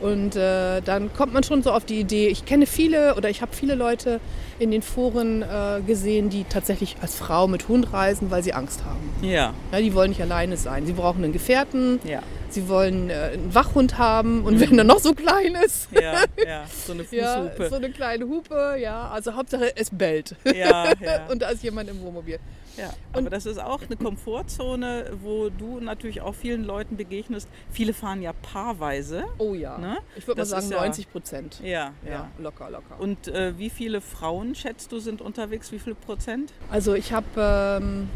Und 0.00 0.36
äh, 0.36 0.80
dann 0.80 1.12
kommt 1.12 1.32
man 1.32 1.42
schon 1.42 1.62
so 1.62 1.72
auf 1.72 1.84
die 1.84 2.00
Idee, 2.00 2.28
ich 2.28 2.44
kenne 2.44 2.66
viele 2.66 3.14
oder 3.16 3.28
ich 3.28 3.42
habe 3.42 3.54
viele 3.54 3.74
Leute 3.74 4.20
in 4.58 4.70
den 4.70 4.82
Foren 4.82 5.42
äh, 5.42 5.80
gesehen, 5.86 6.30
die 6.30 6.44
tatsächlich 6.44 6.96
als 7.02 7.14
Frau 7.14 7.46
mit 7.46 7.68
Hund 7.68 7.92
reisen, 7.92 8.30
weil 8.30 8.42
sie 8.42 8.52
Angst 8.52 8.84
haben. 8.84 9.10
ja, 9.22 9.52
Ja, 9.72 9.80
die 9.80 9.94
wollen 9.94 10.10
nicht 10.10 10.22
alleine 10.22 10.56
sein. 10.56 10.86
Sie 10.86 10.92
brauchen 10.92 11.22
einen 11.24 11.32
Gefährten, 11.32 12.00
ja, 12.04 12.20
sie 12.50 12.68
wollen 12.68 13.10
äh, 13.10 13.14
einen 13.34 13.54
Wachhund 13.54 13.98
haben 13.98 14.44
und 14.44 14.60
wenn 14.60 14.76
er 14.78 14.84
noch 14.84 14.98
so 14.98 15.14
klein 15.14 15.54
ist, 15.64 15.88
ja, 15.92 16.24
ja, 16.46 16.64
so 16.86 16.92
eine 16.92 17.04
ja, 17.10 17.42
Fußhupe. 17.50 17.68
so 17.68 17.76
eine 17.76 17.90
kleine 17.90 18.26
Hupe, 18.26 18.76
ja, 18.80 19.08
also 19.08 19.34
Hauptsache 19.34 19.76
es 19.76 19.90
bellt. 19.90 20.34
Ja, 20.44 20.92
ja. 21.00 21.26
und 21.30 21.42
da 21.42 21.50
ist 21.50 21.62
jemand 21.62 21.88
im 21.90 22.00
Wohnmobil. 22.02 22.38
Ja, 22.76 22.90
aber 23.12 23.28
das 23.30 23.46
ist 23.46 23.58
auch 23.60 23.80
eine 23.82 23.96
Komfortzone, 23.96 25.10
wo 25.22 25.50
du 25.50 25.80
natürlich 25.80 26.20
auch 26.22 26.34
vielen 26.34 26.64
Leuten 26.64 26.96
begegnest. 26.96 27.48
Viele 27.70 27.92
fahren 27.92 28.22
ja 28.22 28.32
paarweise. 28.32 29.24
Oh 29.38 29.54
ja, 29.54 29.76
Ne? 29.76 29.98
ich 30.16 30.26
würde 30.26 30.40
mal 30.40 30.44
sagen 30.46 30.64
ist 30.66 30.70
ja- 30.72 30.80
90 30.80 31.10
Prozent. 31.12 31.60
Ja, 31.62 31.92
ja. 32.04 32.10
Ja, 32.10 32.28
locker, 32.38 32.70
locker. 32.70 32.98
Und 32.98 33.28
äh, 33.28 33.58
wie 33.58 33.70
viele 33.70 34.00
Frauen 34.00 34.54
schätzt 34.54 34.92
du 34.92 34.98
sind 34.98 35.20
unterwegs? 35.20 35.72
Wie 35.72 35.78
viel 35.78 35.94
Prozent? 35.94 36.52
Also 36.70 36.94
ich 36.94 37.12
habe, 37.12 37.80
ähm, 37.82 38.08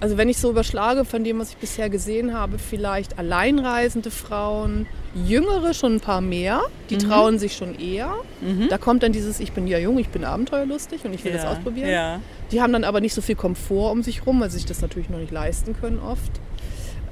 also 0.00 0.16
wenn 0.18 0.28
ich 0.28 0.38
so 0.38 0.50
überschlage 0.50 1.04
von 1.04 1.24
dem, 1.24 1.38
was 1.38 1.50
ich 1.50 1.56
bisher 1.56 1.88
gesehen 1.88 2.34
habe, 2.34 2.58
vielleicht 2.58 3.18
alleinreisende 3.18 4.10
Frauen, 4.10 4.86
jüngere 5.14 5.72
schon 5.74 5.94
ein 5.96 6.00
paar 6.00 6.20
mehr, 6.20 6.60
die 6.90 6.96
Mhm. 6.96 7.00
trauen 7.00 7.38
sich 7.38 7.56
schon 7.56 7.78
eher. 7.78 8.12
Da 8.68 8.78
kommt 8.78 9.02
dann 9.02 9.12
dieses, 9.12 9.40
ich 9.40 9.52
bin 9.52 9.66
ja 9.66 9.78
jung, 9.78 9.98
ich 9.98 10.08
bin 10.08 10.24
abenteuerlustig 10.24 11.04
und 11.04 11.14
ich 11.14 11.24
will 11.24 11.32
das 11.32 11.44
ja, 11.44 11.52
ausprobieren. 11.52 11.88
Ja, 11.90 12.20
Die 12.50 12.60
haben 12.60 12.72
dann 12.72 12.84
aber 12.84 13.00
nicht 13.00 13.14
so 13.14 13.22
viel 13.22 13.36
Komfort 13.36 13.92
um 13.92 14.02
sich 14.02 14.26
rum, 14.26 14.40
weil 14.40 14.50
sie 14.50 14.58
sich 14.58 14.66
das 14.66 14.82
natürlich 14.82 15.08
noch 15.08 15.18
nicht 15.18 15.32
leisten 15.32 15.74
können 15.80 15.98
oft. 16.00 16.32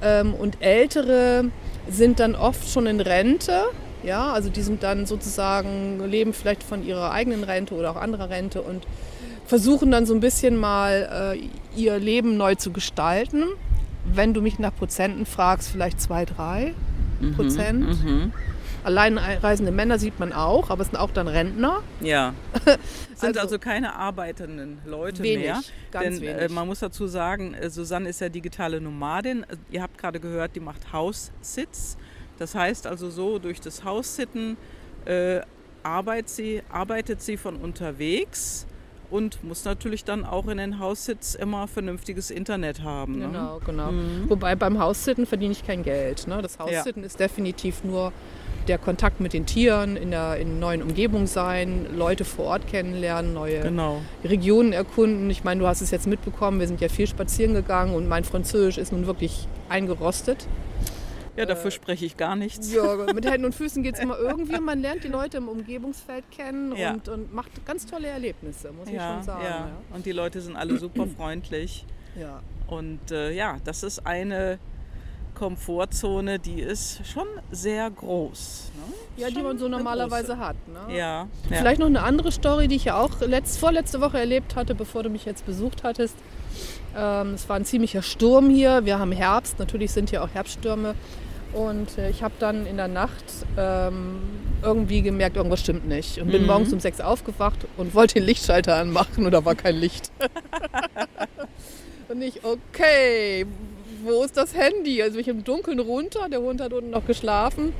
Ähm, 0.01 0.33
und 0.33 0.57
ältere 0.61 1.45
sind 1.89 2.19
dann 2.19 2.35
oft 2.35 2.69
schon 2.69 2.85
in 2.87 2.99
Rente. 2.99 3.63
Ja, 4.03 4.33
also 4.33 4.49
die 4.49 4.61
sind 4.61 4.83
dann 4.83 5.05
sozusagen, 5.05 6.01
leben 6.09 6.33
vielleicht 6.33 6.61
von 6.63 6.85
ihrer 6.85 7.11
eigenen 7.13 7.43
Rente 7.45 7.73
oder 7.73 7.91
auch 7.91 7.95
anderer 7.95 8.29
Rente 8.29 8.61
und 8.61 8.83
versuchen 9.45 9.91
dann 9.91 10.05
so 10.05 10.13
ein 10.13 10.19
bisschen 10.19 10.57
mal 10.57 11.35
äh, 11.37 11.79
ihr 11.79 11.97
Leben 11.99 12.37
neu 12.37 12.55
zu 12.55 12.71
gestalten. 12.71 13.43
Wenn 14.05 14.33
du 14.33 14.41
mich 14.41 14.59
nach 14.59 14.75
Prozenten 14.75 15.25
fragst, 15.25 15.69
vielleicht 15.69 16.01
zwei, 16.01 16.25
drei 16.25 16.73
Prozent. 17.35 18.03
mhm. 18.03 18.31
Alleinreisende 18.83 19.71
Männer 19.71 19.97
sieht 19.97 20.19
man 20.19 20.33
auch, 20.33 20.69
aber 20.69 20.81
es 20.81 20.89
sind 20.89 20.97
auch 20.99 21.11
dann 21.11 21.29
Rentner. 21.29 21.81
ja. 22.01 22.33
sind 23.15 23.37
also, 23.37 23.39
Also- 23.39 23.59
keine 23.59 23.95
arbeitenden 23.95 24.79
Leute 24.85 25.23
Wenig, 25.23 25.45
mehr. 25.45 25.61
ganz 25.91 26.19
Denn 26.19 26.27
äh, 26.27 26.37
wenig. 26.39 26.51
man 26.51 26.67
muss 26.67 26.79
dazu 26.79 27.07
sagen, 27.07 27.53
äh, 27.53 27.69
Susanne 27.69 28.09
ist 28.09 28.19
ja 28.19 28.27
digitale 28.27 28.81
Nomadin. 28.81 29.43
Äh, 29.43 29.55
Ihr 29.71 29.81
habt 29.81 29.97
gerade 29.97 30.19
gehört, 30.19 30.57
die 30.57 30.59
macht 30.59 30.91
House-Sits. 30.91 31.95
Das 32.39 32.55
heißt 32.55 32.85
also 32.85 33.09
so, 33.09 33.39
durch 33.39 33.61
das 33.61 33.85
House-Sitten 33.85 34.57
äh, 35.05 35.39
arbeitet, 35.83 36.29
sie, 36.29 36.61
arbeitet 36.69 37.21
sie 37.21 37.37
von 37.37 37.55
unterwegs 37.55 38.65
und 39.13 39.43
muss 39.43 39.63
natürlich 39.63 40.03
dann 40.03 40.25
auch 40.25 40.47
in 40.47 40.57
den 40.57 40.79
House-Sits 40.79 41.35
immer 41.35 41.67
vernünftiges 41.67 42.31
Internet 42.31 42.81
haben. 42.81 43.19
Ne? 43.19 43.27
Genau, 43.27 43.59
genau. 43.63 43.91
Mhm. 43.91 44.27
Wobei 44.27 44.55
beim 44.55 44.79
Haussitten 44.79 45.27
verdiene 45.27 45.51
ich 45.51 45.65
kein 45.65 45.83
Geld. 45.83 46.25
Ne? 46.27 46.41
Das 46.41 46.57
Haussitten 46.57 47.03
ist 47.03 47.19
definitiv 47.19 47.83
nur 47.83 48.11
der 48.67 48.79
Kontakt 48.79 49.19
mit 49.19 49.33
den 49.33 49.45
Tieren, 49.45 49.97
in 49.97 50.09
der 50.09 50.37
in 50.37 50.59
neuen 50.59 50.81
Umgebung 50.81 51.27
sein, 51.27 51.85
Leute 51.95 52.25
vor 52.25 52.45
Ort 52.45 52.67
kennenlernen, 52.67 53.33
neue 53.33 53.59
Genau. 53.59 54.01
Regionen 54.23 54.73
erkunden. 54.73 55.29
Ich 55.29 55.43
meine, 55.43 55.59
du 55.59 55.67
hast 55.67 55.81
es 55.81 55.91
jetzt 55.91 56.07
mitbekommen, 56.07 56.59
wir 56.59 56.67
sind 56.67 56.81
ja 56.81 56.89
viel 56.89 57.05
spazieren 57.05 57.53
gegangen 57.53 57.93
und 57.93 58.07
mein 58.07 58.23
Französisch 58.23 58.79
ist 58.79 58.91
nun 58.91 59.05
wirklich 59.05 59.47
eingerostet. 59.69 60.47
Ja, 61.35 61.45
dafür 61.45 61.71
spreche 61.71 62.05
ich 62.05 62.15
gar 62.15 62.35
nichts. 62.35 62.71
Ja, 62.73 62.95
mit 63.13 63.25
Händen 63.25 63.45
und 63.45 63.55
Füßen 63.55 63.81
geht 63.83 63.95
es 63.95 64.01
immer 64.01 64.17
irgendwie. 64.19 64.59
Man 64.59 64.81
lernt 64.81 65.03
die 65.03 65.07
Leute 65.07 65.37
im 65.37 65.47
Umgebungsfeld 65.49 66.29
kennen 66.29 66.75
Ja. 66.75 66.91
und, 66.93 67.07
und 67.09 67.33
macht 67.33 67.65
ganz 67.65 67.85
tolle 67.87 68.07
Erlebnisse, 68.07 68.71
muss 68.71 68.87
ich 68.87 68.93
Ja, 68.93 69.15
schon 69.15 69.23
sagen. 69.23 69.43
ja. 69.43 69.67
Und 69.95 70.05
die 70.05 70.11
Leute 70.11 70.41
sind 70.41 70.55
alle 70.55 70.77
super 70.77 71.07
freundlich. 71.07 71.85
Ja. 72.19 72.41
Und 72.67 73.11
äh, 73.11 73.31
ja, 73.31 73.57
das 73.65 73.81
ist 73.83 74.05
eine 74.05 74.59
Komfortzone, 75.33 76.37
die 76.39 76.61
ist 76.61 77.01
schon 77.07 77.27
sehr 77.51 77.89
groß. 77.89 78.71
Ne? 78.75 78.93
Ja, 79.23 79.27
die 79.29 79.33
Schon 79.35 79.43
man 79.43 79.57
so 79.57 79.67
normalerweise 79.67 80.37
hat. 80.37 80.55
Ne? 80.67 80.95
ja. 80.95 81.27
Vielleicht 81.49 81.79
noch 81.79 81.87
eine 81.87 82.03
andere 82.03 82.31
Story, 82.31 82.67
die 82.67 82.75
ich 82.75 82.85
ja 82.85 82.99
auch 83.01 83.19
letzt, 83.21 83.57
vorletzte 83.57 83.99
Woche 84.01 84.19
erlebt 84.19 84.55
hatte, 84.55 84.75
bevor 84.75 85.01
du 85.03 85.09
mich 85.09 85.25
jetzt 85.25 85.45
besucht 85.45 85.83
hattest. 85.83 86.15
Ähm, 86.95 87.33
es 87.33 87.49
war 87.49 87.55
ein 87.55 87.65
ziemlicher 87.65 88.03
Sturm 88.03 88.49
hier. 88.51 88.85
Wir 88.85 88.99
haben 88.99 89.11
Herbst, 89.11 89.57
natürlich 89.57 89.91
sind 89.91 90.11
hier 90.11 90.23
auch 90.23 90.29
Herbststürme. 90.33 90.93
Und 91.53 91.97
äh, 91.97 92.09
ich 92.09 92.23
habe 92.23 92.33
dann 92.39 92.65
in 92.65 92.77
der 92.77 92.87
Nacht 92.87 93.23
ähm, 93.57 94.19
irgendwie 94.63 95.01
gemerkt, 95.01 95.35
irgendwas 95.37 95.59
stimmt 95.59 95.87
nicht. 95.87 96.17
Und 96.19 96.31
bin 96.31 96.41
Mhm. 96.41 96.47
morgens 96.47 96.73
um 96.73 96.79
sechs 96.79 96.99
aufgewacht 96.99 97.59
und 97.77 97.93
wollte 97.93 98.15
den 98.15 98.23
Lichtschalter 98.23 98.75
anmachen 98.77 99.25
und 99.25 99.31
da 99.31 99.45
war 99.45 99.55
kein 99.55 99.75
Licht. 99.75 100.11
und 102.09 102.21
ich, 102.21 102.41
okay, 102.43 103.45
wo 104.03 104.23
ist 104.23 104.35
das 104.37 104.55
Handy? 104.55 105.01
Also 105.01 105.13
bin 105.13 105.21
ich 105.21 105.27
im 105.27 105.43
Dunkeln 105.43 105.79
runter, 105.79 106.27
der 106.29 106.41
Hund 106.41 106.59
hat 106.61 106.73
unten 106.73 106.89
noch 106.89 107.05
geschlafen. 107.05 107.73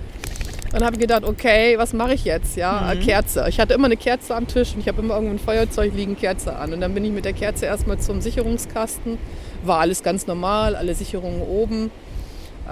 Dann 0.72 0.84
habe 0.84 0.96
ich 0.96 1.02
gedacht, 1.02 1.24
okay, 1.24 1.78
was 1.78 1.94
mache 1.94 2.16
ich 2.16 2.26
jetzt? 2.26 2.56
Ja, 2.58 2.92
äh, 2.94 2.96
Kerze. 2.96 3.46
Ich 3.48 3.60
hatte 3.60 3.76
immer 3.76 3.86
eine 3.86 3.98
Kerze 3.98 4.34
am 4.36 4.48
Tisch 4.48 4.74
und 4.74 4.80
ich 4.80 4.88
habe 4.88 5.02
immer 5.04 5.14
irgendwo 5.16 5.36
ein 5.36 5.40
Feuerzeug 5.40 5.94
liegen, 5.94 6.18
Kerze 6.18 6.56
an. 6.56 6.74
Und 6.74 6.82
dann 6.82 6.96
bin 6.96 7.06
ich 7.06 7.12
mit 7.12 7.26
der 7.26 7.34
Kerze 7.34 7.66
erstmal 7.68 8.00
zum 8.00 8.22
Sicherungskasten. 8.22 9.20
War 9.64 9.80
alles 9.82 10.02
ganz 10.02 10.26
normal, 10.26 10.76
alle 10.76 10.96
Sicherungen 10.96 11.42
oben. 11.44 11.92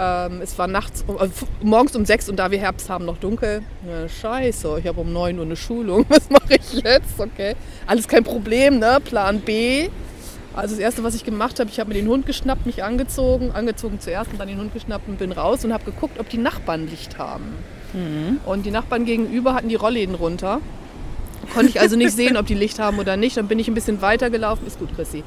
Ähm, 0.04 0.42
es 0.42 0.58
war 0.58 0.66
nachts, 0.66 1.04
um- 1.06 1.18
äh, 1.18 1.30
morgens 1.62 1.96
um 1.96 2.06
sechs 2.06 2.28
und 2.28 2.38
da 2.38 2.50
wir 2.50 2.58
Herbst 2.58 2.90
haben, 2.90 3.06
noch 3.06 3.18
dunkel. 3.18 3.62
Ja, 3.88 4.10
scheiße, 4.10 4.78
ich 4.80 4.88
habe 4.88 5.00
um 5.00 5.14
neun 5.14 5.38
Uhr 5.38 5.46
eine 5.46 5.56
Schulung. 5.56 6.06
Was 6.10 6.28
mache 6.32 6.56
ich 6.56 6.74
jetzt? 6.84 7.20
Okay. 7.20 7.54
Alles 7.86 8.08
kein 8.08 8.24
Problem, 8.24 8.80
ne? 8.80 8.98
Plan 9.04 9.42
B. 9.42 9.90
Also 10.56 10.74
das 10.76 10.80
Erste, 10.80 11.04
was 11.04 11.16
ich 11.16 11.24
gemacht 11.24 11.60
habe, 11.62 11.70
ich 11.70 11.80
habe 11.80 11.90
mir 11.90 11.94
den 11.94 12.08
Hund 12.08 12.26
geschnappt, 12.26 12.66
mich 12.66 12.84
angezogen, 12.84 13.52
angezogen 13.52 14.02
zuerst 14.02 14.32
und 14.34 14.40
dann 14.40 14.50
den 14.50 14.58
Hund 14.58 14.74
geschnappt 14.74 15.08
und 15.08 15.18
bin 15.18 15.32
raus 15.32 15.64
und 15.64 15.72
habe 15.72 15.86
geguckt, 15.86 16.20
ob 16.20 16.28
die 16.30 16.40
Nachbarn 16.40 16.90
Licht 16.90 17.18
haben. 17.18 17.54
Und 18.46 18.66
die 18.66 18.72
Nachbarn 18.72 19.06
gegenüber 19.06 19.54
hatten 19.54 19.70
die 19.70 19.76
Rollläden 19.76 20.16
runter. 20.16 20.60
Konnte 21.54 21.70
ich 21.70 21.80
also 21.80 21.96
nicht 21.96 22.12
sehen, 22.16 22.36
ob 22.36 22.48
die 22.48 22.54
Licht 22.54 22.80
haben 22.80 23.00
oder 23.00 23.16
nicht. 23.18 23.38
Dann 23.38 23.48
bin 23.48 23.60
ich 23.60 23.68
ein 23.70 23.74
bisschen 23.74 24.02
weitergelaufen. 24.02 24.66
Ist 24.68 24.78
gut, 24.80 24.90
Chrissy. 24.96 25.24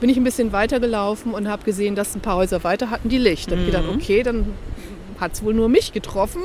Bin 0.00 0.10
ich 0.10 0.16
ein 0.16 0.24
bisschen 0.24 0.52
weitergelaufen 0.52 1.34
und 1.34 1.48
habe 1.48 1.64
gesehen, 1.64 1.96
dass 1.96 2.14
ein 2.14 2.20
paar 2.20 2.36
Häuser 2.36 2.62
weiter 2.62 2.90
hatten 2.90 3.08
die 3.08 3.18
Licht. 3.18 3.50
Dann 3.50 3.58
habe 3.58 3.68
ich 3.68 3.74
gedacht, 3.74 3.94
okay, 3.94 4.22
dann 4.22 4.54
hat 5.18 5.32
es 5.32 5.42
wohl 5.42 5.54
nur 5.54 5.68
mich 5.68 5.92
getroffen. 5.92 6.42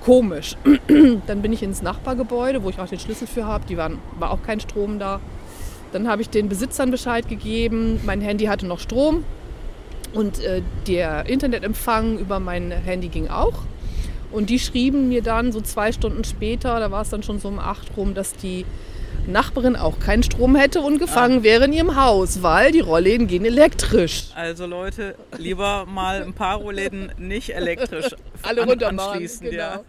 Komisch. 0.00 0.56
Dann 1.26 1.40
bin 1.40 1.52
ich 1.54 1.62
ins 1.62 1.80
Nachbargebäude, 1.80 2.62
wo 2.62 2.68
ich 2.68 2.78
auch 2.78 2.86
den 2.86 2.98
Schlüssel 2.98 3.26
für 3.26 3.46
habe. 3.46 3.64
Die 3.66 3.78
waren, 3.78 3.98
war 4.18 4.32
auch 4.32 4.42
kein 4.42 4.60
Strom 4.60 4.98
da. 4.98 5.18
Dann 5.92 6.06
habe 6.08 6.20
ich 6.20 6.28
den 6.28 6.50
Besitzern 6.50 6.90
Bescheid 6.90 7.26
gegeben. 7.26 8.00
Mein 8.04 8.20
Handy 8.20 8.44
hatte 8.44 8.66
noch 8.66 8.80
Strom. 8.80 9.24
Und 10.12 10.40
äh, 10.44 10.60
der 10.86 11.26
Internetempfang 11.26 12.18
über 12.18 12.38
mein 12.38 12.70
Handy 12.70 13.08
ging 13.08 13.28
auch. 13.28 13.54
Und 14.30 14.50
die 14.50 14.58
schrieben 14.58 15.08
mir 15.08 15.22
dann 15.22 15.52
so 15.52 15.60
zwei 15.60 15.90
Stunden 15.92 16.24
später, 16.24 16.80
da 16.80 16.90
war 16.90 17.02
es 17.02 17.08
dann 17.08 17.22
schon 17.22 17.38
so 17.38 17.48
um 17.48 17.58
acht 17.58 17.96
rum, 17.96 18.14
dass 18.14 18.34
die 18.34 18.66
Nachbarin 19.26 19.74
auch 19.76 19.98
keinen 20.00 20.22
Strom 20.22 20.54
hätte 20.54 20.80
und 20.80 20.98
gefangen 20.98 21.42
wäre 21.42 21.64
in 21.64 21.72
ihrem 21.72 21.96
Haus, 21.96 22.42
weil 22.42 22.72
die 22.72 22.80
Rollläden 22.80 23.26
gehen 23.26 23.44
elektrisch. 23.44 24.24
Also 24.34 24.66
Leute, 24.66 25.14
lieber 25.38 25.86
mal 25.86 26.22
ein 26.22 26.34
paar 26.34 26.56
Rollläden 26.56 27.10
nicht 27.18 27.54
elektrisch 27.54 28.10
Alle 28.42 28.62
an- 28.62 28.98
anschließen. 28.98 29.50
Ja. 29.52 29.80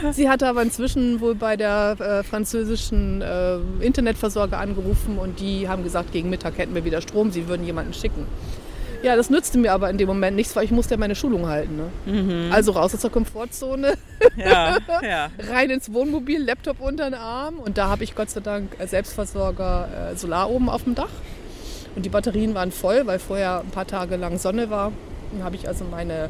Genau. 0.00 0.12
Sie 0.12 0.28
hatte 0.28 0.48
aber 0.48 0.62
inzwischen 0.62 1.20
wohl 1.20 1.34
bei 1.36 1.56
der 1.56 1.96
äh, 2.00 2.22
französischen 2.24 3.22
äh, 3.22 3.58
Internetversorger 3.80 4.58
angerufen 4.58 5.18
und 5.18 5.38
die 5.40 5.68
haben 5.68 5.84
gesagt, 5.84 6.12
gegen 6.12 6.28
Mittag 6.30 6.58
hätten 6.58 6.74
wir 6.74 6.84
wieder 6.84 7.00
Strom, 7.00 7.30
sie 7.30 7.46
würden 7.48 7.64
jemanden 7.64 7.94
schicken. 7.94 8.26
Ja, 9.02 9.16
das 9.16 9.30
nützte 9.30 9.58
mir 9.58 9.72
aber 9.72 9.90
in 9.90 9.98
dem 9.98 10.08
Moment 10.08 10.36
nichts, 10.36 10.56
weil 10.56 10.64
ich 10.64 10.70
musste 10.70 10.94
ja 10.94 10.98
meine 10.98 11.14
Schulung 11.14 11.46
halten. 11.46 11.76
Ne? 11.76 12.50
Also 12.52 12.72
raus 12.72 12.94
aus 12.94 13.00
der 13.00 13.10
Komfortzone, 13.10 13.94
Ja, 14.36 14.78
ja. 15.02 15.30
rein 15.50 15.70
ins 15.70 15.92
Wohnmobil, 15.92 16.42
Laptop 16.42 16.80
unter 16.80 17.04
den 17.04 17.14
Arm 17.14 17.58
und 17.58 17.78
da 17.78 17.88
habe 17.88 18.04
ich 18.04 18.14
Gott 18.14 18.30
sei 18.30 18.40
Dank 18.40 18.72
als 18.78 18.90
Selbstversorger 18.90 19.88
äh, 20.12 20.16
Solar 20.16 20.50
oben 20.50 20.68
auf 20.68 20.84
dem 20.84 20.94
Dach. 20.94 21.08
Und 21.94 22.04
die 22.04 22.10
Batterien 22.10 22.54
waren 22.54 22.72
voll, 22.72 23.06
weil 23.06 23.18
vorher 23.18 23.60
ein 23.60 23.70
paar 23.70 23.86
Tage 23.86 24.16
lang 24.16 24.38
Sonne 24.38 24.68
war. 24.68 24.92
Dann 25.32 25.44
habe 25.44 25.56
ich 25.56 25.66
also 25.66 25.84
meine, 25.84 26.28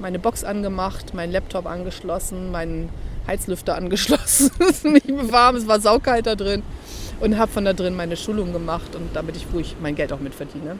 meine 0.00 0.18
Box 0.18 0.44
angemacht, 0.44 1.14
meinen 1.14 1.32
Laptop 1.32 1.66
angeschlossen, 1.66 2.50
meinen 2.50 2.90
Heizlüfter 3.26 3.74
angeschlossen. 3.74 4.50
es 4.60 4.68
ist 4.68 4.84
nicht 4.84 5.08
mehr 5.08 5.32
warm, 5.32 5.56
es 5.56 5.66
war 5.66 5.80
saukalt 5.80 6.26
da 6.26 6.34
drin. 6.34 6.62
Und 7.20 7.38
habe 7.38 7.50
von 7.50 7.64
da 7.64 7.72
drin 7.72 7.96
meine 7.96 8.16
Schulung 8.16 8.52
gemacht 8.52 8.94
und 8.94 9.14
damit 9.14 9.36
ich 9.36 9.46
ruhig 9.52 9.76
mein 9.80 9.94
Geld 9.94 10.12
auch 10.12 10.20
mitverdiene. 10.20 10.78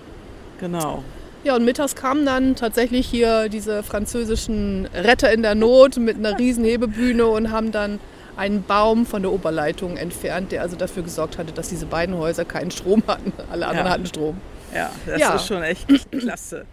Genau. 0.58 1.02
Ja, 1.44 1.54
und 1.56 1.64
mittags 1.64 1.94
kamen 1.94 2.26
dann 2.26 2.56
tatsächlich 2.56 3.06
hier 3.06 3.48
diese 3.48 3.82
französischen 3.82 4.86
Retter 4.94 5.32
in 5.32 5.42
der 5.42 5.54
Not 5.54 5.96
mit 5.96 6.16
einer 6.16 6.38
riesen 6.38 6.64
Hebebühne 6.64 7.26
und 7.26 7.50
haben 7.52 7.70
dann 7.72 8.00
einen 8.36 8.62
Baum 8.64 9.06
von 9.06 9.22
der 9.22 9.32
Oberleitung 9.32 9.96
entfernt, 9.96 10.52
der 10.52 10.62
also 10.62 10.76
dafür 10.76 11.02
gesorgt 11.02 11.38
hatte, 11.38 11.52
dass 11.52 11.68
diese 11.68 11.86
beiden 11.86 12.16
Häuser 12.16 12.44
keinen 12.44 12.70
Strom 12.70 13.02
hatten. 13.06 13.32
Alle 13.50 13.66
anderen 13.66 13.86
Ja. 13.86 13.92
hatten 13.92 14.06
Strom. 14.06 14.36
Ja, 14.74 14.90
das 15.06 15.20
Ja. 15.20 15.34
ist 15.36 15.46
schon 15.46 15.62
echt 15.62 15.86
klasse. 16.12 16.66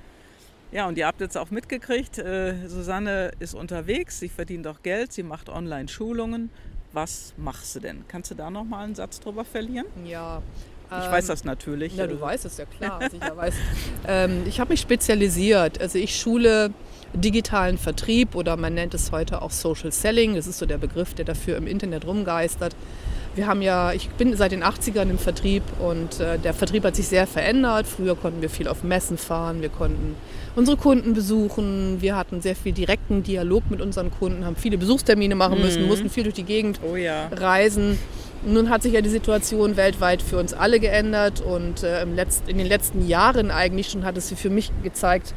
Ja, 0.71 0.87
und 0.87 0.97
ihr 0.97 1.07
habt 1.07 1.21
jetzt 1.21 1.37
auch 1.37 1.51
mitgekriegt, 1.51 2.17
äh, 2.17 2.67
Susanne 2.67 3.31
ist 3.39 3.53
unterwegs, 3.53 4.19
sie 4.19 4.29
verdient 4.29 4.67
auch 4.67 4.81
Geld, 4.83 5.13
sie 5.13 5.23
macht 5.23 5.47
Online-Schulungen. 5.49 6.49
Was 6.91 7.33
machst 7.37 7.75
du 7.75 7.79
denn? 7.79 8.03
Kannst 8.07 8.31
du 8.31 8.35
da 8.35 8.49
noch 8.49 8.63
mal 8.63 8.83
einen 8.83 8.95
Satz 8.95 9.19
drüber 9.19 9.45
verlieren? 9.45 9.85
Ja. 10.05 10.41
Ich 10.91 11.11
weiß 11.11 11.27
das 11.27 11.43
natürlich. 11.43 11.93
Ähm, 11.93 11.99
Ja, 11.99 12.07
du 12.07 12.19
weißt 12.19 12.45
es 12.45 12.57
ja 12.57 12.65
klar, 12.65 12.99
sicher 13.11 13.33
ähm, 14.07 14.43
ich 14.45 14.59
habe 14.59 14.71
mich 14.73 14.81
spezialisiert. 14.81 15.81
Also 15.81 15.97
ich 15.97 16.15
schule 16.15 16.71
digitalen 17.13 17.77
Vertrieb 17.77 18.35
oder 18.35 18.57
man 18.57 18.73
nennt 18.73 18.93
es 18.93 19.11
heute 19.11 19.41
auch 19.41 19.51
Social 19.51 19.91
Selling. 19.91 20.35
Das 20.35 20.47
ist 20.47 20.57
so 20.59 20.65
der 20.65 20.77
Begriff, 20.77 21.13
der 21.13 21.25
dafür 21.25 21.57
im 21.57 21.67
Internet 21.67 22.05
rumgeistert. 22.05 22.75
Wir 23.35 23.47
haben 23.47 23.61
ja, 23.61 23.91
ich 23.91 24.07
bin 24.11 24.35
seit 24.37 24.53
den 24.53 24.63
80ern 24.63 25.09
im 25.09 25.17
Vertrieb 25.17 25.61
und 25.79 26.21
äh, 26.21 26.39
der 26.39 26.53
Vertrieb 26.53 26.85
hat 26.85 26.95
sich 26.95 27.07
sehr 27.09 27.27
verändert. 27.27 27.85
Früher 27.85 28.15
konnten 28.15 28.41
wir 28.41 28.49
viel 28.49 28.69
auf 28.69 28.83
Messen 28.83 29.17
fahren, 29.17 29.61
wir 29.61 29.67
konnten 29.67 30.15
unsere 30.55 30.77
Kunden 30.77 31.13
besuchen, 31.13 31.97
wir 31.99 32.15
hatten 32.15 32.39
sehr 32.39 32.55
viel 32.55 32.71
direkten 32.71 33.23
Dialog 33.23 33.69
mit 33.69 33.81
unseren 33.81 34.09
Kunden, 34.09 34.45
haben 34.45 34.55
viele 34.55 34.77
Besuchstermine 34.77 35.35
machen 35.35 35.59
müssen, 35.59 35.85
mussten 35.85 36.09
viel 36.09 36.23
durch 36.23 36.35
die 36.35 36.43
Gegend 36.45 36.79
Oh 36.89 36.95
ja. 36.95 37.27
reisen. 37.27 37.97
Nun 38.45 38.69
hat 38.69 38.83
sich 38.83 38.93
ja 38.93 39.01
die 39.01 39.09
Situation 39.09 39.75
weltweit 39.75 40.21
für 40.21 40.37
uns 40.37 40.53
alle 40.53 40.79
geändert 40.79 41.41
und 41.41 41.83
äh, 41.83 42.03
im 42.03 42.13
Letzt, 42.13 42.47
in 42.47 42.57
den 42.57 42.67
letzten 42.67 43.07
Jahren 43.07 43.49
eigentlich 43.49 43.89
schon 43.89 44.05
hat 44.05 44.17
es 44.17 44.31
für 44.33 44.51
mich 44.51 44.71
gezeigt, 44.83 45.33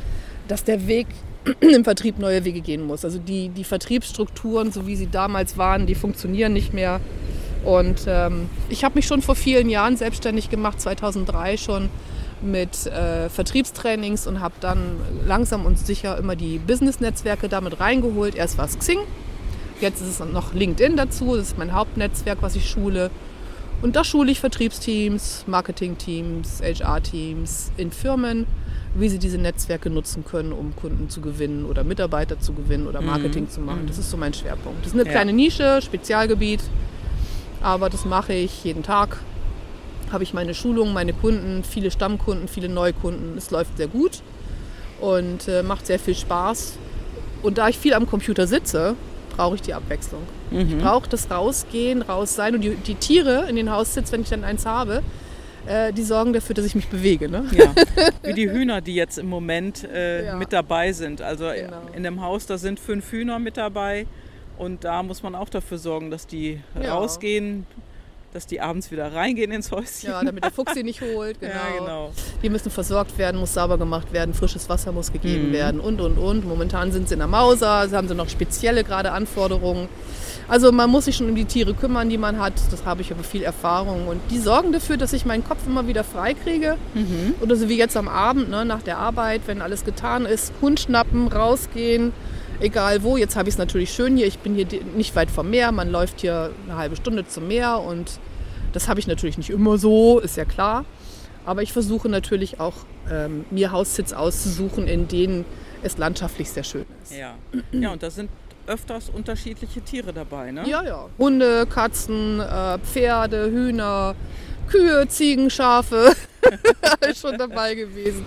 dass 0.46 0.64
der 0.64 0.86
Weg 0.86 1.06
im 1.60 1.84
Vertrieb 1.84 2.18
neue 2.18 2.44
Wege 2.44 2.60
gehen 2.60 2.82
muss. 2.82 3.04
Also 3.04 3.18
die, 3.18 3.48
die 3.48 3.64
Vertriebsstrukturen, 3.64 4.72
so 4.72 4.86
wie 4.86 4.96
sie 4.96 5.08
damals 5.10 5.56
waren, 5.56 5.86
die 5.86 5.94
funktionieren 5.94 6.52
nicht 6.52 6.74
mehr. 6.74 7.00
Und 7.64 8.02
ähm, 8.06 8.48
ich 8.68 8.84
habe 8.84 8.96
mich 8.96 9.06
schon 9.06 9.22
vor 9.22 9.34
vielen 9.34 9.70
Jahren 9.70 9.96
selbstständig 9.96 10.50
gemacht, 10.50 10.80
2003 10.80 11.56
schon 11.56 11.88
mit 12.40 12.86
äh, 12.86 13.28
Vertriebstrainings 13.28 14.26
und 14.26 14.40
habe 14.40 14.54
dann 14.60 14.96
langsam 15.26 15.66
und 15.66 15.78
sicher 15.78 16.18
immer 16.18 16.36
die 16.36 16.58
Business-Netzwerke 16.58 17.48
damit 17.48 17.80
reingeholt. 17.80 18.34
Erst 18.34 18.58
war 18.58 18.66
es 18.66 18.78
Xing, 18.78 18.98
Jetzt 19.80 20.00
ist 20.00 20.20
es 20.20 20.32
noch 20.32 20.54
LinkedIn 20.54 20.96
dazu, 20.96 21.36
das 21.36 21.48
ist 21.48 21.58
mein 21.58 21.72
Hauptnetzwerk, 21.72 22.38
was 22.40 22.56
ich 22.56 22.68
schule. 22.68 23.10
Und 23.80 23.94
da 23.94 24.02
schule 24.02 24.32
ich 24.32 24.40
Vertriebsteams, 24.40 25.44
Marketingteams, 25.46 26.60
HR-Teams 26.62 27.70
in 27.76 27.92
Firmen, 27.92 28.46
wie 28.96 29.08
sie 29.08 29.20
diese 29.20 29.38
Netzwerke 29.38 29.88
nutzen 29.88 30.24
können, 30.24 30.52
um 30.52 30.74
Kunden 30.74 31.08
zu 31.08 31.20
gewinnen 31.20 31.64
oder 31.64 31.84
Mitarbeiter 31.84 32.40
zu 32.40 32.54
gewinnen 32.54 32.88
oder 32.88 33.00
Marketing 33.00 33.48
zu 33.48 33.60
machen. 33.60 33.84
Das 33.86 33.98
ist 33.98 34.10
so 34.10 34.16
mein 34.16 34.34
Schwerpunkt. 34.34 34.80
Das 34.80 34.88
ist 34.88 34.94
eine 34.94 35.04
Ja. 35.04 35.12
kleine 35.12 35.32
Nische, 35.32 35.80
Spezialgebiet, 35.80 36.60
aber 37.62 37.88
das 37.88 38.04
mache 38.04 38.32
ich 38.32 38.64
jeden 38.64 38.82
Tag. 38.82 39.18
Habe 40.10 40.24
ich 40.24 40.34
meine 40.34 40.54
Schulungen, 40.54 40.92
meine 40.92 41.12
Kunden, 41.12 41.62
viele 41.62 41.92
Stammkunden, 41.92 42.48
viele 42.48 42.68
Neukunden. 42.68 43.36
Es 43.38 43.52
läuft 43.52 43.76
sehr 43.76 43.88
gut 43.88 44.22
und 45.00 45.46
äh, 45.46 45.62
macht 45.62 45.86
sehr 45.86 46.00
viel 46.00 46.16
Spaß. 46.16 46.78
Und 47.44 47.58
da 47.58 47.68
ich 47.68 47.78
viel 47.78 47.94
am 47.94 48.06
Computer 48.08 48.48
sitze, 48.48 48.96
brauche 49.38 49.54
ich 49.54 49.62
die 49.62 49.72
Abwechslung. 49.72 50.22
Ich 50.50 50.76
brauche 50.78 51.08
das 51.08 51.30
Rausgehen, 51.30 52.02
raus 52.02 52.34
sein. 52.34 52.54
Und 52.56 52.60
die, 52.62 52.74
die 52.74 52.96
Tiere 52.96 53.46
in 53.48 53.54
den 53.56 53.70
Haussitz, 53.70 54.10
wenn 54.12 54.20
ich 54.22 54.28
dann 54.28 54.42
eins 54.44 54.66
habe, 54.66 55.02
äh, 55.66 55.92
die 55.92 56.02
sorgen 56.02 56.32
dafür, 56.32 56.54
dass 56.56 56.64
ich 56.64 56.74
mich 56.74 56.88
bewege. 56.88 57.28
Ne? 57.28 57.44
Ja, 57.52 57.72
wie 58.24 58.32
die 58.34 58.50
Hühner, 58.50 58.80
die 58.80 58.94
jetzt 58.96 59.16
im 59.16 59.28
Moment 59.28 59.84
äh, 59.84 60.26
Ja. 60.26 60.36
mit 60.36 60.52
dabei 60.52 60.92
sind. 60.92 61.22
Also 61.22 61.44
Genau. 61.54 61.76
in 61.94 62.02
dem 62.02 62.20
Haus, 62.20 62.46
da 62.46 62.58
sind 62.58 62.80
fünf 62.80 63.10
Hühner 63.12 63.38
mit 63.38 63.56
dabei 63.56 64.06
Und 64.58 64.82
da 64.82 65.04
muss 65.04 65.22
man 65.22 65.36
auch 65.36 65.48
dafür 65.50 65.78
sorgen, 65.78 66.10
dass 66.10 66.26
die 66.26 66.58
Ja. 66.82 66.94
rausgehen, 66.94 67.64
dass 68.38 68.46
die 68.46 68.60
abends 68.60 68.92
wieder 68.92 69.12
reingehen 69.12 69.50
ins 69.50 69.72
Häuschen. 69.72 70.10
Ja, 70.10 70.22
damit 70.22 70.44
der 70.44 70.52
Fuchs 70.52 70.72
sie 70.74 70.84
nicht 70.84 71.00
holt. 71.00 71.40
Genau. 71.40 71.52
Ja, 71.58 71.78
genau. 71.80 72.12
Die 72.40 72.48
müssen 72.50 72.70
versorgt 72.70 73.18
werden, 73.18 73.40
muss 73.40 73.52
sauber 73.52 73.78
gemacht 73.78 74.12
werden, 74.12 74.32
frisches 74.32 74.68
Wasser 74.68 74.92
muss 74.92 75.12
gegeben 75.12 75.48
Mhm. 75.48 75.52
werden 75.52 75.80
und, 75.80 76.00
und, 76.00 76.18
und. 76.18 76.46
Momentan 76.46 76.92
sind 76.92 77.08
sie 77.08 77.14
in 77.14 77.18
der 77.18 77.26
Mauser, 77.26 77.88
haben 77.90 78.06
sie 78.06 78.14
noch 78.14 78.28
spezielle 78.28 78.84
gerade 78.84 79.10
Anforderungen. 79.10 79.88
Also 80.46 80.70
man 80.70 80.88
muss 80.88 81.06
sich 81.06 81.16
schon 81.16 81.28
um 81.28 81.34
die 81.34 81.46
Tiere 81.46 81.74
kümmern, 81.74 82.08
die 82.10 82.16
man 82.16 82.38
hat. 82.38 82.52
Das 82.70 82.84
habe 82.86 83.02
ich 83.02 83.10
aber 83.10 83.24
viel 83.24 83.42
Erfahrung. 83.42 84.06
Und 84.06 84.20
die 84.30 84.38
sorgen 84.38 84.70
dafür, 84.70 84.96
dass 84.96 85.12
ich 85.12 85.24
meinen 85.26 85.42
Kopf 85.42 85.66
immer 85.66 85.88
wieder 85.88 86.04
frei 86.04 86.34
kriege. 86.34 86.76
Mhm. 86.94 87.34
Oder 87.40 87.56
so 87.56 87.68
wie 87.68 87.76
jetzt 87.76 87.96
am 87.96 88.06
Abend, 88.06 88.50
ne, 88.50 88.64
nach 88.64 88.82
der 88.82 88.98
Arbeit, 88.98 89.40
wenn 89.46 89.60
alles 89.62 89.84
getan 89.84 90.26
ist, 90.26 90.52
Hund 90.62 90.78
schnappen, 90.78 91.26
rausgehen, 91.26 92.12
egal 92.60 93.02
wo. 93.02 93.16
Jetzt 93.16 93.36
habe 93.36 93.48
ich 93.48 93.54
es 93.54 93.58
natürlich 93.58 93.90
schön 93.92 94.16
hier. 94.16 94.26
Ich 94.26 94.38
bin 94.38 94.54
hier 94.54 94.66
nicht 94.96 95.14
weit 95.16 95.30
vom 95.30 95.50
Meer. 95.50 95.72
Man 95.72 95.90
läuft 95.90 96.20
hier 96.20 96.52
eine 96.66 96.76
halbe 96.76 96.96
Stunde 96.96 97.26
zum 97.26 97.48
Meer 97.48 97.80
und 97.80 98.18
das 98.72 98.88
habe 98.88 99.00
ich 99.00 99.06
natürlich 99.06 99.38
nicht 99.38 99.50
immer 99.50 99.78
so, 99.78 100.18
ist 100.20 100.36
ja 100.36 100.44
klar. 100.44 100.84
Aber 101.46 101.62
ich 101.62 101.72
versuche 101.72 102.08
natürlich 102.08 102.60
auch, 102.60 102.74
ähm, 103.10 103.46
mir 103.50 103.72
Haussitz 103.72 104.12
auszusuchen, 104.12 104.86
in 104.86 105.08
denen 105.08 105.44
es 105.82 105.96
landschaftlich 105.96 106.50
sehr 106.50 106.64
schön 106.64 106.84
ist. 107.02 107.16
Ja. 107.16 107.34
ja, 107.72 107.92
und 107.92 108.02
da 108.02 108.10
sind 108.10 108.30
öfters 108.66 109.08
unterschiedliche 109.08 109.80
Tiere 109.80 110.12
dabei, 110.12 110.50
ne? 110.50 110.68
Ja, 110.68 110.84
ja. 110.84 111.06
Hunde, 111.18 111.66
Katzen, 111.66 112.40
äh, 112.40 112.78
Pferde, 112.80 113.50
Hühner, 113.50 114.14
Kühe, 114.68 115.08
Ziegen, 115.08 115.48
Schafe. 115.48 116.12
Alles 117.00 117.20
schon 117.20 117.38
dabei 117.38 117.74
gewesen. 117.74 118.26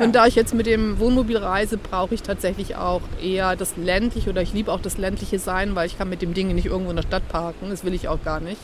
Und 0.00 0.14
da 0.14 0.26
ich 0.26 0.34
jetzt 0.34 0.54
mit 0.54 0.66
dem 0.66 0.98
Wohnmobil 0.98 1.36
reise, 1.36 1.76
brauche 1.76 2.14
ich 2.14 2.22
tatsächlich 2.22 2.76
auch 2.76 3.02
eher 3.22 3.56
das 3.56 3.76
ländliche 3.76 4.30
oder 4.30 4.42
ich 4.42 4.52
liebe 4.52 4.72
auch 4.72 4.80
das 4.80 4.98
ländliche 4.98 5.38
Sein, 5.38 5.74
weil 5.74 5.86
ich 5.86 5.98
kann 5.98 6.08
mit 6.08 6.22
dem 6.22 6.34
Ding 6.34 6.54
nicht 6.54 6.66
irgendwo 6.66 6.90
in 6.90 6.96
der 6.96 7.02
Stadt 7.02 7.28
parken. 7.28 7.70
Das 7.70 7.84
will 7.84 7.94
ich 7.94 8.08
auch 8.08 8.22
gar 8.24 8.40
nicht. 8.40 8.60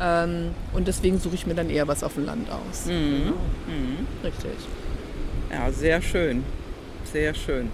Ähm, 0.00 0.50
und 0.72 0.88
deswegen 0.88 1.18
suche 1.18 1.34
ich 1.34 1.46
mir 1.46 1.54
dann 1.54 1.70
eher 1.70 1.86
was 1.86 2.02
auf 2.02 2.14
dem 2.14 2.26
Land 2.26 2.48
aus. 2.50 2.86
Mhm. 2.86 3.34
Mhm. 3.66 4.06
Richtig. 4.24 4.52
Ja, 5.50 5.70
sehr 5.70 6.00
schön. 6.00 6.44
Sehr 7.04 7.34
schön. 7.34 7.70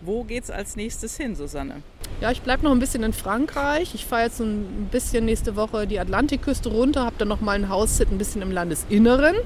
Wo 0.00 0.22
geht's 0.24 0.50
als 0.50 0.76
nächstes 0.76 1.16
hin, 1.16 1.34
Susanne? 1.34 1.76
Ja, 2.20 2.30
ich 2.30 2.42
bleibe 2.42 2.64
noch 2.64 2.72
ein 2.72 2.78
bisschen 2.78 3.02
in 3.02 3.12
Frankreich. 3.12 3.94
Ich 3.94 4.04
fahre 4.04 4.24
jetzt 4.24 4.40
ein 4.40 4.88
bisschen 4.90 5.24
nächste 5.24 5.56
Woche 5.56 5.86
die 5.86 5.98
Atlantikküste 5.98 6.68
runter, 6.68 7.04
habe 7.04 7.16
dann 7.18 7.28
noch 7.28 7.40
mal 7.40 7.52
ein 7.52 7.68
Haussit 7.68 8.10
ein 8.12 8.18
bisschen 8.18 8.42
im 8.42 8.52
Landesinneren 8.52 9.36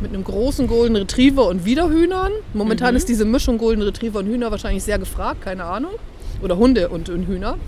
mit 0.00 0.12
einem 0.12 0.24
großen 0.24 0.66
Golden 0.66 0.96
Retriever 0.96 1.46
und 1.46 1.64
wieder 1.64 1.88
Hühnern. 1.88 2.32
Momentan 2.54 2.92
Mhm. 2.94 2.96
ist 2.98 3.08
diese 3.08 3.24
Mischung 3.24 3.58
Golden 3.58 3.82
Retriever 3.82 4.20
und 4.20 4.26
Hühner 4.26 4.50
wahrscheinlich 4.50 4.84
sehr 4.84 4.98
gefragt, 4.98 5.42
keine 5.42 5.64
Ahnung. 5.64 5.92
Oder 6.42 6.56
Hunde 6.56 6.88
und, 6.88 7.08
und 7.08 7.26
Hühner. 7.26 7.58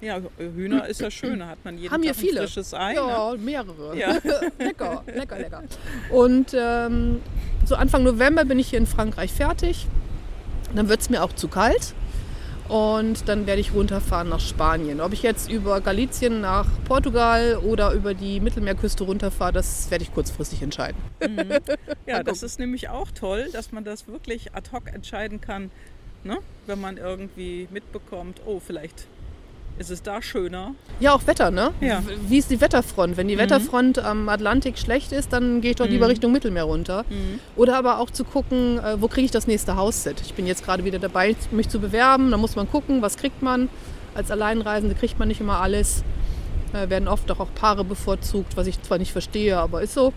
Ja, 0.00 0.18
Hühner 0.36 0.86
ist 0.88 1.00
ja 1.00 1.10
schön, 1.10 1.38
da 1.38 1.46
hat 1.48 1.58
man 1.64 1.78
jeden 1.78 1.92
Haben 1.92 2.02
Tag 2.02 2.10
ein 2.10 2.14
viele. 2.16 2.40
frisches 2.40 2.74
Ei. 2.74 2.92
Ne? 2.94 2.96
Ja, 2.98 3.34
mehrere. 3.38 3.96
Ja. 3.96 4.08
lecker, 4.58 5.02
lecker, 5.14 5.38
lecker. 5.38 5.62
Und 6.10 6.48
ähm, 6.54 7.20
so 7.64 7.76
Anfang 7.76 8.02
November 8.02 8.44
bin 8.44 8.58
ich 8.58 8.68
hier 8.68 8.78
in 8.80 8.86
Frankreich 8.86 9.32
fertig. 9.32 9.86
Dann 10.74 10.88
wird 10.88 11.00
es 11.00 11.08
mir 11.08 11.22
auch 11.22 11.32
zu 11.32 11.46
kalt. 11.48 11.94
Und 12.68 13.28
dann 13.28 13.46
werde 13.46 13.60
ich 13.60 13.74
runterfahren 13.74 14.28
nach 14.28 14.40
Spanien. 14.40 15.00
Ob 15.00 15.12
ich 15.12 15.22
jetzt 15.22 15.50
über 15.50 15.80
Galicien 15.80 16.40
nach 16.40 16.66
Portugal 16.84 17.58
oder 17.62 17.92
über 17.92 18.14
die 18.14 18.40
Mittelmeerküste 18.40 19.04
runterfahre, 19.04 19.52
das 19.52 19.90
werde 19.90 20.04
ich 20.04 20.12
kurzfristig 20.14 20.62
entscheiden. 20.62 21.00
Ja, 22.06 22.16
Mal 22.16 22.24
das 22.24 22.42
ist 22.42 22.58
nämlich 22.58 22.90
auch 22.90 23.10
toll, 23.10 23.48
dass 23.52 23.72
man 23.72 23.84
das 23.84 24.06
wirklich 24.06 24.54
ad 24.54 24.70
hoc 24.72 24.92
entscheiden 24.92 25.40
kann, 25.40 25.70
ne? 26.22 26.38
wenn 26.66 26.78
man 26.78 26.98
irgendwie 26.98 27.66
mitbekommt, 27.70 28.42
oh, 28.44 28.60
vielleicht 28.60 29.06
ist 29.78 29.90
es 29.90 30.02
da 30.02 30.22
schöner. 30.22 30.74
Ja, 31.00 31.14
auch 31.14 31.26
Wetter, 31.26 31.50
ne? 31.50 31.72
Ja. 31.80 32.02
Wie 32.28 32.38
ist 32.38 32.50
die 32.50 32.60
Wetterfront? 32.60 33.16
Wenn 33.16 33.28
die 33.28 33.38
Wetterfront 33.38 33.98
am 33.98 34.28
Atlantik 34.28 34.78
schlecht 34.78 35.12
ist, 35.12 35.32
dann 35.32 35.60
gehe 35.60 35.72
ich 35.72 35.76
doch 35.76 35.86
lieber 35.86 36.08
Richtung 36.08 36.32
Mittelmeer 36.32 36.64
runter. 36.64 37.04
Oder 37.56 37.76
aber 37.76 37.98
auch 37.98 38.10
zu 38.10 38.24
gucken, 38.24 38.78
äh, 38.78 39.00
wo 39.00 39.08
kriege 39.08 39.24
ich 39.24 39.30
das 39.30 39.46
nächste 39.46 39.76
Hausset. 39.76 40.20
Ich 40.20 40.34
bin 40.34 40.46
jetzt 40.46 40.64
gerade 40.64 40.84
wieder 40.84 40.98
dabei, 40.98 41.34
mich 41.50 41.68
zu 41.68 41.80
bewerben. 41.80 42.30
Da 42.30 42.36
muss 42.36 42.56
man 42.56 42.70
gucken, 42.70 43.02
was 43.02 43.16
kriegt 43.16 43.42
man. 43.42 43.68
Als 44.14 44.30
Alleinreisende 44.30 44.94
kriegt 44.94 45.18
man 45.18 45.28
nicht 45.28 45.40
immer 45.40 45.60
alles. 45.60 46.04
Äh, 46.72 46.88
werden 46.88 47.08
oft 47.08 47.30
auch, 47.30 47.40
auch 47.40 47.54
Paare 47.54 47.84
bevorzugt, 47.84 48.56
was 48.56 48.66
ich 48.66 48.80
zwar 48.82 48.98
nicht 48.98 49.12
verstehe, 49.12 49.58
aber 49.58 49.82
ist 49.82 49.94
so. 49.94 50.12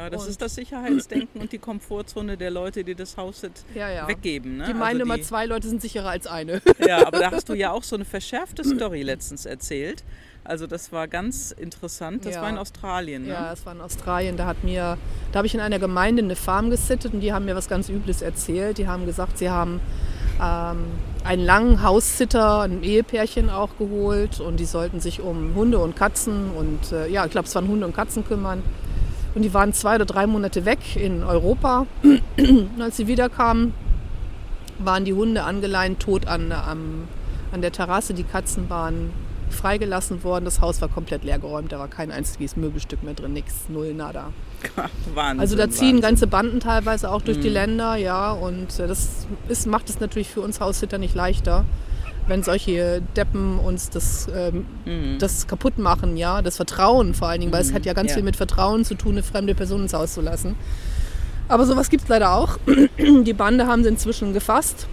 Ja, 0.00 0.08
das 0.08 0.22
Und- 0.22 0.30
ist 0.30 0.40
das 0.40 0.54
Sicherheitsdenken 0.54 1.40
und 1.42 1.52
die 1.52 1.58
Komfortzone 1.58 2.38
der 2.38 2.50
Leute, 2.50 2.84
die 2.84 2.94
das 2.94 3.18
Haus 3.18 3.42
Ja, 3.74 3.90
ja. 3.90 4.08
weggeben. 4.08 4.56
Ne? 4.56 4.64
Die 4.68 4.72
meinen 4.74 5.00
Also 5.00 5.12
immer, 5.12 5.20
zwei 5.22 5.44
Leute 5.44 5.68
sind 5.68 5.82
sicherer 5.82 6.08
als 6.08 6.26
eine. 6.26 6.62
Ja, 6.88 7.06
aber 7.06 7.18
da 7.20 7.30
hast 7.32 7.50
du 7.50 7.54
ja 7.54 7.70
auch 7.72 7.82
so 7.82 7.96
eine 7.96 8.06
verschärfte 8.06 8.64
Story 8.64 9.02
letztens 9.02 9.44
erzählt. 9.44 10.02
Also 10.42 10.66
das 10.66 10.90
war 10.90 11.06
ganz 11.06 11.50
interessant. 11.52 12.24
Das 12.24 12.36
Ja. 12.36 12.42
war 12.42 12.48
in 12.48 12.56
Australien. 12.56 13.24
Ne? 13.24 13.28
Ja, 13.34 13.52
es 13.52 13.66
war 13.66 13.74
in 13.74 13.82
Australien. 13.82 14.38
Da 14.38 14.46
hat 14.46 14.64
mir, 14.64 14.96
da 15.32 15.36
habe 15.36 15.46
ich 15.46 15.54
in 15.54 15.60
einer 15.60 15.78
Gemeinde 15.78 16.22
eine 16.22 16.34
Farm 16.34 16.70
gesittet 16.70 17.12
und 17.12 17.20
die 17.20 17.34
haben 17.34 17.44
mir 17.44 17.54
was 17.54 17.68
ganz 17.68 17.90
Übles 17.90 18.22
erzählt. 18.22 18.78
Die 18.78 18.88
haben 18.88 19.04
gesagt, 19.04 19.36
sie 19.36 19.50
haben 19.50 19.80
ähm, 20.42 20.86
einen 21.24 21.44
langen 21.44 21.82
Haussitter, 21.82 22.62
ein 22.62 22.82
Ehepärchen 22.82 23.50
auch 23.50 23.76
geholt 23.76 24.40
und 24.40 24.58
die 24.58 24.64
sollten 24.64 24.98
sich 25.00 25.20
um 25.20 25.54
Hunde 25.54 25.78
und 25.78 25.94
Katzen 25.94 26.52
und 26.52 26.90
äh, 26.92 27.06
ja, 27.08 27.26
ich 27.26 27.30
glaube, 27.32 27.46
es 27.46 27.54
waren 27.54 27.68
Hunde 27.68 27.84
und 27.86 27.94
Katzen 27.94 28.24
kümmern. 28.24 28.62
Und 29.34 29.42
die 29.42 29.54
waren 29.54 29.72
zwei 29.72 29.94
oder 29.94 30.04
drei 30.04 30.26
Monate 30.26 30.64
weg 30.64 30.96
in 30.96 31.22
Europa. 31.22 31.86
Und 32.02 32.80
als 32.80 32.96
sie 32.96 33.06
wiederkamen, 33.06 33.72
waren 34.78 35.04
die 35.04 35.12
Hunde 35.12 35.44
angeleint, 35.44 36.00
tot 36.00 36.26
an, 36.26 36.52
am, 36.52 37.08
an 37.52 37.60
der 37.60 37.72
Terrasse. 37.72 38.14
Die 38.14 38.24
Katzen 38.24 38.68
waren 38.70 39.10
freigelassen 39.50 40.24
worden. 40.24 40.44
Das 40.44 40.60
Haus 40.60 40.80
war 40.80 40.88
komplett 40.88 41.24
leergeräumt. 41.24 41.72
Da 41.72 41.78
war 41.78 41.88
kein 41.88 42.10
einziges 42.10 42.56
Möbelstück 42.56 43.02
mehr 43.02 43.14
drin, 43.14 43.32
nichts, 43.32 43.68
null, 43.68 43.94
nada. 43.94 44.32
Wahnsinn. 45.14 45.40
Also 45.40 45.56
da 45.56 45.68
ziehen 45.68 45.96
Wahnsinn. 45.96 46.00
ganze 46.00 46.26
Banden 46.26 46.60
teilweise 46.60 47.10
auch 47.10 47.22
durch 47.22 47.40
die 47.40 47.48
Länder, 47.48 47.96
ja. 47.96 48.32
Und 48.32 48.78
äh, 48.78 48.86
das 48.86 49.26
ist, 49.48 49.66
macht 49.66 49.88
es 49.88 50.00
natürlich 50.00 50.28
für 50.28 50.40
uns 50.40 50.60
Haussitter 50.60 50.98
nicht 50.98 51.14
leichter, 51.14 51.64
wenn 52.26 52.42
solche 52.42 53.02
Deppen 53.16 53.58
uns 53.58 53.90
das, 53.90 54.28
ähm, 54.34 54.66
Mhm. 54.84 55.18
das 55.18 55.46
kaputt 55.46 55.78
machen, 55.78 56.16
ja. 56.16 56.42
Das 56.42 56.56
Vertrauen 56.56 57.14
vor 57.14 57.28
allen 57.28 57.40
Dingen, 57.40 57.52
weil 57.52 57.62
es 57.62 57.72
hat 57.72 57.84
ja 57.86 57.92
ganz 57.92 58.10
Ja. 58.10 58.14
viel 58.16 58.24
mit 58.24 58.36
Vertrauen 58.36 58.84
zu 58.84 58.94
tun, 58.94 59.12
eine 59.12 59.22
fremde 59.22 59.54
Person 59.54 59.82
ins 59.82 59.94
Haus 59.94 60.14
zu 60.14 60.20
lassen. 60.20 60.54
Aber 61.48 61.66
sowas 61.66 61.90
gibt 61.90 62.04
es 62.04 62.08
leider 62.08 62.32
auch. 62.32 62.58
Die 62.98 63.32
Bande 63.32 63.66
haben 63.66 63.82
sie 63.82 63.88
inzwischen 63.88 64.32
gefasst. 64.32 64.86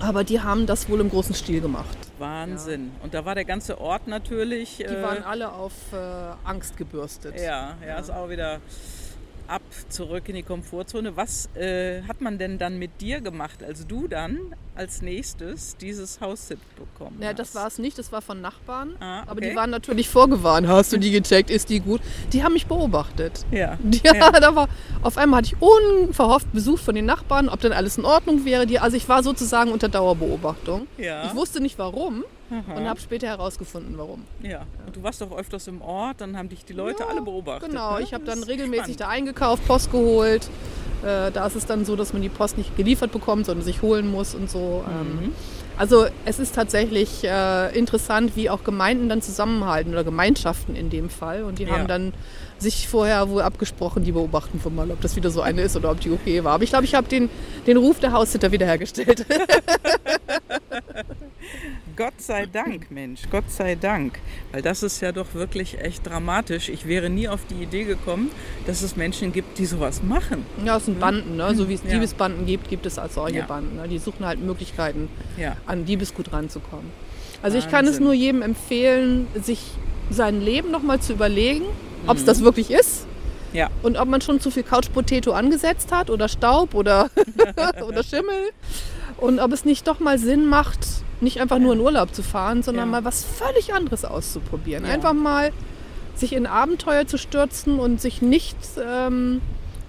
Aber 0.00 0.24
die 0.24 0.40
haben 0.40 0.66
das 0.66 0.88
wohl 0.90 1.00
im 1.00 1.08
großen 1.10 1.32
Stil 1.34 1.60
gemacht. 1.60 1.96
Wahnsinn. 2.18 2.90
Und 3.04 3.14
da 3.14 3.24
war 3.24 3.36
der 3.36 3.44
ganze 3.44 3.80
Ort 3.80 4.08
natürlich. 4.08 4.78
Die 4.78 5.02
waren 5.02 5.22
alle 5.22 5.52
auf 5.52 5.72
äh, 5.92 5.96
Angst 6.44 6.76
gebürstet. 6.76 7.34
Ja, 7.40 7.76
ja, 7.86 7.98
ist 8.00 8.10
auch 8.10 8.28
wieder 8.28 8.58
ab, 9.52 9.62
zurück 9.88 10.28
in 10.28 10.34
die 10.36 10.42
Komfortzone. 10.42 11.16
Was 11.16 11.48
äh, 11.56 12.02
hat 12.08 12.20
man 12.20 12.38
denn 12.38 12.58
dann 12.58 12.78
mit 12.78 13.00
dir 13.00 13.20
gemacht, 13.20 13.62
als 13.62 13.86
du 13.86 14.08
dann 14.08 14.38
als 14.74 15.02
nächstes 15.02 15.76
dieses 15.76 16.20
Haussit 16.22 16.58
bekommen 16.76 17.18
Ja, 17.20 17.28
hast? 17.28 17.38
das 17.38 17.54
war 17.54 17.66
es 17.66 17.78
nicht, 17.78 17.98
das 17.98 18.10
war 18.10 18.22
von 18.22 18.40
Nachbarn. 18.40 18.96
Ah, 19.00 19.22
Aber 19.22 19.32
okay. 19.32 19.50
die 19.50 19.56
waren 19.56 19.68
natürlich 19.70 20.08
vorgewarnt. 20.08 20.66
Hast 20.66 20.92
du 20.92 20.96
die 20.96 21.10
gecheckt? 21.10 21.50
Ist 21.50 21.68
die 21.68 21.80
gut? 21.80 22.00
Die 22.32 22.42
haben 22.42 22.54
mich 22.54 22.66
beobachtet. 22.66 23.44
Ja. 23.52 23.78
Ja, 24.02 24.30
da 24.32 24.54
war 24.56 24.68
auf 25.02 25.18
einmal 25.18 25.38
hatte 25.42 25.54
ich 25.54 25.60
unverhofft 25.62 26.50
Besuch 26.52 26.78
von 26.78 26.94
den 26.94 27.04
Nachbarn, 27.04 27.48
ob 27.50 27.60
denn 27.60 27.72
alles 27.72 27.98
in 27.98 28.04
Ordnung 28.06 28.44
wäre. 28.46 28.66
Die, 28.66 28.78
also 28.78 28.96
ich 28.96 29.08
war 29.08 29.22
sozusagen 29.22 29.70
unter 29.70 29.88
Dauerbeobachtung. 29.90 30.86
Ja. 30.96 31.26
Ich 31.26 31.34
wusste 31.34 31.60
nicht 31.60 31.78
warum 31.78 32.24
Aha. 32.52 32.74
und 32.76 32.86
habe 32.88 33.00
später 33.00 33.26
herausgefunden, 33.28 33.96
warum. 33.96 34.24
ja. 34.42 34.66
Und 34.86 34.94
du 34.94 35.02
warst 35.02 35.20
doch 35.22 35.32
öfters 35.36 35.66
im 35.68 35.80
Ort, 35.80 36.20
dann 36.20 36.36
haben 36.36 36.48
dich 36.50 36.64
die 36.64 36.74
Leute 36.74 37.04
Ja, 37.04 37.08
alle 37.08 37.22
beobachtet. 37.22 37.70
Genau, 37.70 37.96
ne? 37.96 38.02
ich 38.02 38.12
habe 38.12 38.24
dann 38.24 38.42
regelmäßig 38.42 38.94
spannend. 38.94 39.00
da 39.00 39.08
eingekauft, 39.08 39.66
Post 39.66 39.90
geholt. 39.90 40.48
Äh, 41.02 41.32
da 41.32 41.46
ist 41.46 41.56
es 41.56 41.66
dann 41.66 41.84
so, 41.84 41.96
dass 41.96 42.12
man 42.12 42.20
die 42.22 42.28
Post 42.28 42.58
nicht 42.58 42.76
geliefert 42.76 43.10
bekommt, 43.10 43.46
sondern 43.46 43.64
sich 43.64 43.82
holen 43.82 44.10
muss 44.10 44.34
und 44.34 44.50
so. 44.50 44.84
Mhm. 44.86 45.22
Ähm, 45.22 45.32
also 45.78 46.06
es 46.26 46.38
ist 46.38 46.54
tatsächlich 46.54 47.24
äh, 47.24 47.76
interessant, 47.76 48.36
wie 48.36 48.50
auch 48.50 48.62
Gemeinden 48.62 49.08
dann 49.08 49.22
zusammenhalten 49.22 49.92
oder 49.92 50.04
Gemeinschaften 50.04 50.76
in 50.76 50.90
dem 50.90 51.08
Fall. 51.10 51.42
Und 51.44 51.58
die 51.58 51.64
Ja. 51.64 51.70
haben 51.72 51.88
dann 51.88 52.12
sich 52.58 52.86
vorher 52.86 53.28
wohl 53.30 53.42
abgesprochen, 53.42 54.04
die 54.04 54.12
beobachten 54.12 54.60
wir 54.62 54.70
mal, 54.70 54.90
ob 54.92 55.00
das 55.00 55.16
wieder 55.16 55.30
so 55.30 55.40
eine 55.40 55.62
ist 55.62 55.74
oder 55.76 55.90
ob 55.90 55.98
die 56.00 56.10
okay 56.12 56.44
war. 56.44 56.52
Aber 56.52 56.62
ich 56.64 56.70
glaube, 56.70 56.84
ich 56.84 56.94
habe 56.94 57.08
den, 57.08 57.30
den 57.66 57.78
Ruf 57.78 57.98
der 57.98 58.12
Haussitter 58.12 58.52
wiederhergestellt. 58.52 59.26
Gott 61.96 62.14
sei 62.18 62.46
Dank, 62.46 62.90
Mensch, 62.90 63.22
Gott 63.30 63.50
sei 63.50 63.74
Dank. 63.74 64.18
Weil 64.52 64.62
das 64.62 64.82
ist 64.82 65.00
ja 65.00 65.12
doch 65.12 65.34
wirklich 65.34 65.78
echt 65.80 66.06
dramatisch. 66.06 66.68
Ich 66.68 66.86
wäre 66.86 67.10
nie 67.10 67.28
auf 67.28 67.40
die 67.50 67.62
Idee 67.62 67.84
gekommen, 67.84 68.30
dass 68.66 68.82
es 68.82 68.96
Menschen 68.96 69.32
gibt, 69.32 69.58
die 69.58 69.66
sowas 69.66 70.02
machen. 70.02 70.44
ja, 70.64 70.76
es 70.76 70.86
sind 70.86 71.00
Banden, 71.00 71.36
ne? 71.36 71.54
so 71.54 71.68
wie 71.68 71.74
es 71.74 71.82
Ja. 71.84 71.90
Diebesbanden 71.90 72.46
gibt, 72.46 72.68
gibt 72.68 72.86
es 72.86 72.98
als 72.98 73.14
solche 73.14 73.38
Ja. 73.38 73.46
Banden. 73.46 73.76
Ne? 73.76 73.88
Die 73.88 73.98
suchen 73.98 74.24
halt 74.26 74.40
Möglichkeiten, 74.40 75.08
Ja. 75.36 75.56
an 75.66 75.84
Diebesgut 75.84 76.32
ranzukommen. 76.32 76.90
Also 77.42 77.58
ich 77.58 77.68
kann 77.68 77.84
es 77.84 77.92
Wahnsinn. 77.92 78.04
nur 78.04 78.12
jedem 78.14 78.42
empfehlen, 78.42 79.26
sich 79.42 79.60
sein 80.10 80.40
Leben 80.40 80.70
nochmal 80.70 81.00
zu 81.00 81.12
überlegen, 81.12 81.64
ob 82.06 82.14
Mhm. 82.14 82.20
es 82.20 82.24
das 82.24 82.42
wirklich 82.42 82.70
ist 82.70 83.06
Ja. 83.52 83.68
und 83.82 83.98
ob 83.98 84.08
man 84.08 84.20
schon 84.20 84.40
zu 84.40 84.50
viel 84.50 84.62
Couch 84.62 84.92
Potato 84.92 85.32
angesetzt 85.32 85.90
hat 85.92 86.08
oder 86.08 86.28
Staub 86.28 86.74
oder, 86.74 87.10
oder 87.86 88.02
Schimmel 88.02 88.50
und 89.18 89.40
ob 89.40 89.52
es 89.52 89.64
nicht 89.64 89.86
doch 89.88 89.98
mal 90.00 90.18
Sinn 90.18 90.46
macht, 90.46 90.78
nicht 91.22 91.40
einfach 91.40 91.58
nur 91.58 91.72
in 91.72 91.80
Urlaub 91.80 92.14
zu 92.14 92.22
fahren, 92.22 92.62
sondern 92.62 92.90
mal 92.90 93.04
was 93.04 93.24
völlig 93.24 93.72
anderes 93.74 94.04
auszuprobieren. 94.04 94.84
Einfach 94.84 95.12
mal 95.14 95.50
sich 96.14 96.32
in 96.34 96.46
Abenteuer 96.46 97.06
zu 97.06 97.16
stürzen 97.16 97.78
und 97.78 98.00
sich 98.00 98.20
nicht 98.22 98.56
ähm, 98.86 99.40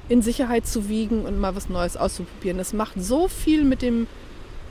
in 0.10 0.22
Sicherheit 0.22 0.66
zu 0.68 0.88
wiegen 0.90 1.26
und 1.26 1.40
mal 1.40 1.56
was 1.56 1.70
Neues 1.70 1.98
auszuprobieren. 1.98 2.58
Das 2.58 2.72
macht 2.74 2.94
so 2.98 3.28
viel 3.28 3.64
mit 3.64 3.82
dem, 3.82 4.08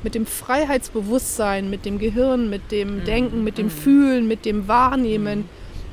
mit 0.03 0.14
dem 0.14 0.25
Freiheitsbewusstsein, 0.27 1.68
mit 1.70 1.85
dem 1.85 1.98
Gehirn, 1.98 2.48
mit 2.51 2.70
dem 2.70 2.98
Mhm. 3.01 3.05
Denken, 3.05 3.44
mit 3.44 3.59
dem 3.59 3.70
Fühlen, 3.70 4.27
mit 4.29 4.44
dem 4.44 4.68
Wahrnehmen. 4.68 5.44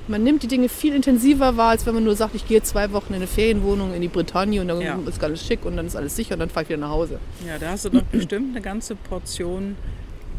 Man 0.08 0.24
nimmt 0.24 0.42
die 0.42 0.48
Dinge 0.48 0.70
viel 0.70 0.96
intensiver 0.96 1.56
wahr, 1.58 1.70
als 1.70 1.86
wenn 1.86 1.94
man 1.94 2.04
nur 2.04 2.16
sagt, 2.16 2.34
ich 2.34 2.48
gehe 2.48 2.64
zwei 2.64 2.92
Wochen 2.94 3.10
in 3.10 3.16
eine 3.18 3.28
Ferienwohnung 3.28 3.94
in 3.94 4.02
die 4.02 4.08
Bretagne 4.08 4.60
und 4.62 4.68
dann 4.68 4.82
Ja. 4.82 4.98
ist 5.06 5.24
alles 5.24 5.46
schick 5.46 5.66
und 5.66 5.78
dann 5.78 5.86
ist 5.86 5.96
alles 5.96 6.16
sicher 6.16 6.34
und 6.34 6.40
dann 6.40 6.50
fahre 6.50 6.64
ich 6.64 6.70
wieder 6.70 6.80
nach 6.80 6.90
Hause. 6.90 7.20
Ja, 7.48 7.58
da 7.60 7.72
hast 7.72 7.86
du 7.86 7.90
doch 7.90 8.02
bestimmt 8.04 8.56
eine 8.56 8.62
ganze 8.62 8.96
Portion 8.96 9.76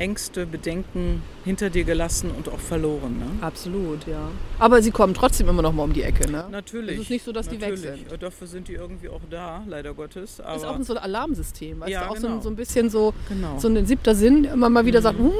Ängste, 0.00 0.46
Bedenken 0.46 1.22
hinter 1.44 1.68
dir 1.70 1.84
gelassen 1.84 2.30
und 2.30 2.48
auch 2.48 2.58
verloren. 2.58 3.18
Ne? 3.18 3.26
Absolut, 3.42 4.06
ja. 4.06 4.30
Aber 4.58 4.82
sie 4.82 4.90
kommen 4.90 5.12
trotzdem 5.14 5.48
immer 5.48 5.62
noch 5.62 5.72
mal 5.72 5.84
um 5.84 5.92
die 5.92 6.02
Ecke, 6.02 6.30
ne? 6.30 6.46
Natürlich. 6.50 6.96
Es 6.96 7.02
ist 7.02 7.10
nicht 7.10 7.24
so, 7.24 7.32
dass 7.32 7.48
die 7.48 7.60
weg 7.60 7.70
natürlich. 7.76 8.06
sind. 8.08 8.22
Dafür 8.22 8.46
sind 8.46 8.68
die 8.68 8.74
irgendwie 8.74 9.10
auch 9.10 9.20
da, 9.30 9.62
leider 9.68 9.92
Gottes. 9.94 10.40
Aber 10.40 10.56
ist 10.56 10.64
auch 10.64 10.80
so 10.82 10.94
ein 10.94 10.98
Alarmsystem, 10.98 11.80
weißt 11.80 11.90
Ja, 11.90 12.04
du? 12.04 12.10
Auch 12.10 12.16
so, 12.16 12.22
genau. 12.22 12.36
ein, 12.36 12.42
so 12.42 12.48
ein 12.48 12.56
bisschen 12.56 12.88
so, 12.90 13.12
genau. 13.28 13.58
so 13.58 13.68
ein 13.68 13.84
siebter 13.86 14.14
Sinn, 14.14 14.44
immer 14.44 14.70
mal 14.70 14.86
wieder 14.86 15.02
sagt, 15.02 15.18
hm, 15.18 15.30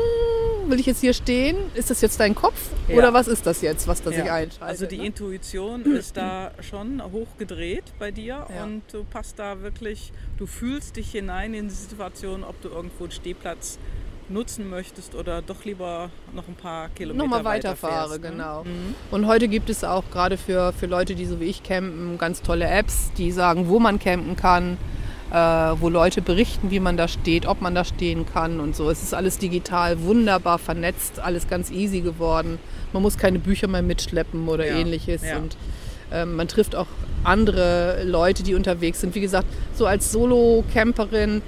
will 0.68 0.78
ich 0.78 0.86
jetzt 0.86 1.00
hier 1.00 1.14
stehen? 1.14 1.56
Ist 1.74 1.90
das 1.90 2.00
jetzt 2.02 2.20
dein 2.20 2.34
Kopf? 2.34 2.70
Ja. 2.88 2.96
Oder 2.96 3.14
was 3.14 3.28
ist 3.28 3.46
das 3.46 3.62
jetzt, 3.62 3.88
was 3.88 4.02
da 4.02 4.10
sich 4.10 4.18
Ja. 4.24 4.34
einschaltet? 4.34 4.62
Also 4.62 4.86
die 4.86 4.98
ne? 4.98 5.06
Intuition 5.06 5.82
ist 5.96 6.16
da 6.16 6.52
schon 6.60 7.02
hochgedreht 7.02 7.84
bei 7.98 8.10
dir 8.10 8.46
Ja. 8.54 8.64
und 8.64 8.82
du 8.92 9.04
passt 9.04 9.38
da 9.38 9.62
wirklich, 9.62 10.12
du 10.36 10.46
fühlst 10.46 10.96
dich 10.96 11.10
hinein 11.12 11.54
in 11.54 11.68
die 11.68 11.74
Situation, 11.74 12.44
ob 12.44 12.60
du 12.60 12.68
irgendwo 12.68 13.04
einen 13.04 13.10
Stehplatz 13.12 13.78
nutzen 14.30 14.70
möchtest 14.70 15.14
oder 15.14 15.42
doch 15.42 15.64
lieber 15.64 16.10
noch 16.34 16.46
ein 16.48 16.54
paar 16.54 16.88
Kilometer 16.90 17.22
Nochmal 17.24 17.44
weiter 17.44 17.70
weiterfahre, 17.70 18.08
fährst, 18.10 18.22
ne? 18.22 18.30
genau. 18.30 18.64
Mhm. 18.64 18.94
Und 19.10 19.26
heute 19.26 19.48
gibt 19.48 19.70
es 19.70 19.84
auch 19.84 20.04
gerade 20.10 20.36
für, 20.36 20.72
für 20.72 20.86
Leute, 20.86 21.14
die 21.14 21.26
so 21.26 21.40
wie 21.40 21.44
ich 21.46 21.62
campen, 21.62 22.16
ganz 22.18 22.42
tolle 22.42 22.66
Apps, 22.66 23.10
die 23.18 23.32
sagen, 23.32 23.68
wo 23.68 23.78
man 23.80 23.98
campen 23.98 24.36
kann, 24.36 24.76
äh, 25.32 25.34
wo 25.36 25.88
Leute 25.88 26.22
berichten, 26.22 26.70
wie 26.70 26.80
man 26.80 26.96
da 26.96 27.08
steht, 27.08 27.46
ob 27.46 27.60
man 27.60 27.74
da 27.74 27.84
stehen 27.84 28.26
kann 28.26 28.60
und 28.60 28.74
so. 28.76 28.90
Es 28.90 29.02
ist 29.02 29.14
alles 29.14 29.38
digital, 29.38 30.02
wunderbar 30.02 30.58
vernetzt, 30.58 31.20
alles 31.20 31.48
ganz 31.48 31.70
easy 31.70 32.00
geworden. 32.00 32.58
Man 32.92 33.02
muss 33.02 33.18
keine 33.18 33.38
Bücher 33.38 33.68
mehr 33.68 33.82
mitschleppen 33.82 34.48
oder 34.48 34.66
Ja, 34.66 34.76
ähnliches. 34.76 35.22
ja. 35.22 35.36
Und 35.38 35.56
ähm, 36.12 36.34
man 36.34 36.48
trifft 36.48 36.74
auch 36.74 36.88
andere 37.22 38.02
Leute, 38.04 38.42
die 38.42 38.54
unterwegs 38.54 39.00
sind. 39.00 39.14
Wie 39.14 39.20
gesagt, 39.20 39.46
so 39.74 39.86
als 39.86 40.10
Solo-Camperin 40.10 41.42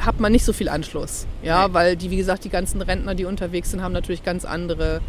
hat 0.00 0.20
man 0.20 0.32
nicht 0.32 0.44
so 0.44 0.52
viel 0.52 0.68
Anschluss. 0.68 1.26
Ja, 1.42 1.68
Nee. 1.68 1.74
weil 1.74 1.96
die, 1.96 2.10
wie 2.10 2.16
gesagt, 2.16 2.44
die 2.44 2.50
ganzen 2.50 2.80
Rentner, 2.82 3.14
die 3.14 3.24
unterwegs 3.24 3.70
sind, 3.70 3.82
haben 3.82 3.92
natürlich 3.92 4.22
ganz 4.22 4.44
andere 4.44 5.00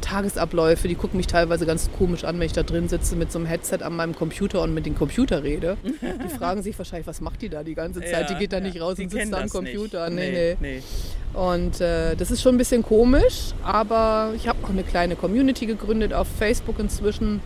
Tagesabläufe. 0.00 0.86
Die 0.88 0.94
gucken 0.94 1.16
mich 1.16 1.26
teilweise 1.26 1.66
ganz 1.66 1.90
komisch 1.98 2.24
an, 2.24 2.38
wenn 2.38 2.46
ich 2.46 2.52
da 2.52 2.62
drin 2.62 2.88
sitze 2.88 3.16
mit 3.16 3.32
so 3.32 3.38
einem 3.38 3.46
Headset 3.46 3.78
an 3.82 3.96
meinem 3.96 4.14
Computer 4.14 4.62
und 4.62 4.72
mit 4.72 4.86
dem 4.86 4.94
Computer 4.94 5.42
rede. 5.42 5.76
Die 5.84 6.28
fragen 6.38 6.62
sich 6.62 6.78
wahrscheinlich, 6.78 7.06
was 7.06 7.20
macht 7.20 7.42
die 7.42 7.48
da 7.48 7.62
die 7.62 7.74
ganze 7.74 8.00
Zeit? 8.00 8.30
die 8.30 8.34
geht 8.36 8.52
da 8.52 8.58
ja. 8.58 8.62
nicht 8.62 8.80
raus 8.80 8.96
Die 8.96 9.04
und 9.04 9.10
sitzt 9.10 9.32
da 9.32 9.38
am 9.38 9.48
Computer. 9.48 10.08
Nicht. 10.08 10.32
Nee, 10.32 10.56
nee. 10.60 10.78
nee. 10.78 10.82
Und 11.38 11.80
äh, 11.80 12.14
das 12.16 12.30
ist 12.30 12.42
schon 12.42 12.54
ein 12.54 12.58
bisschen 12.58 12.82
komisch, 12.82 13.52
aber 13.62 14.32
ich 14.36 14.48
habe 14.48 14.58
auch 14.64 14.70
eine 14.70 14.82
kleine 14.84 15.14
Community 15.16 15.66
gegründet 15.66 16.12
auf 16.14 16.26
Facebook 16.38 16.78
inzwischen. 16.78 17.40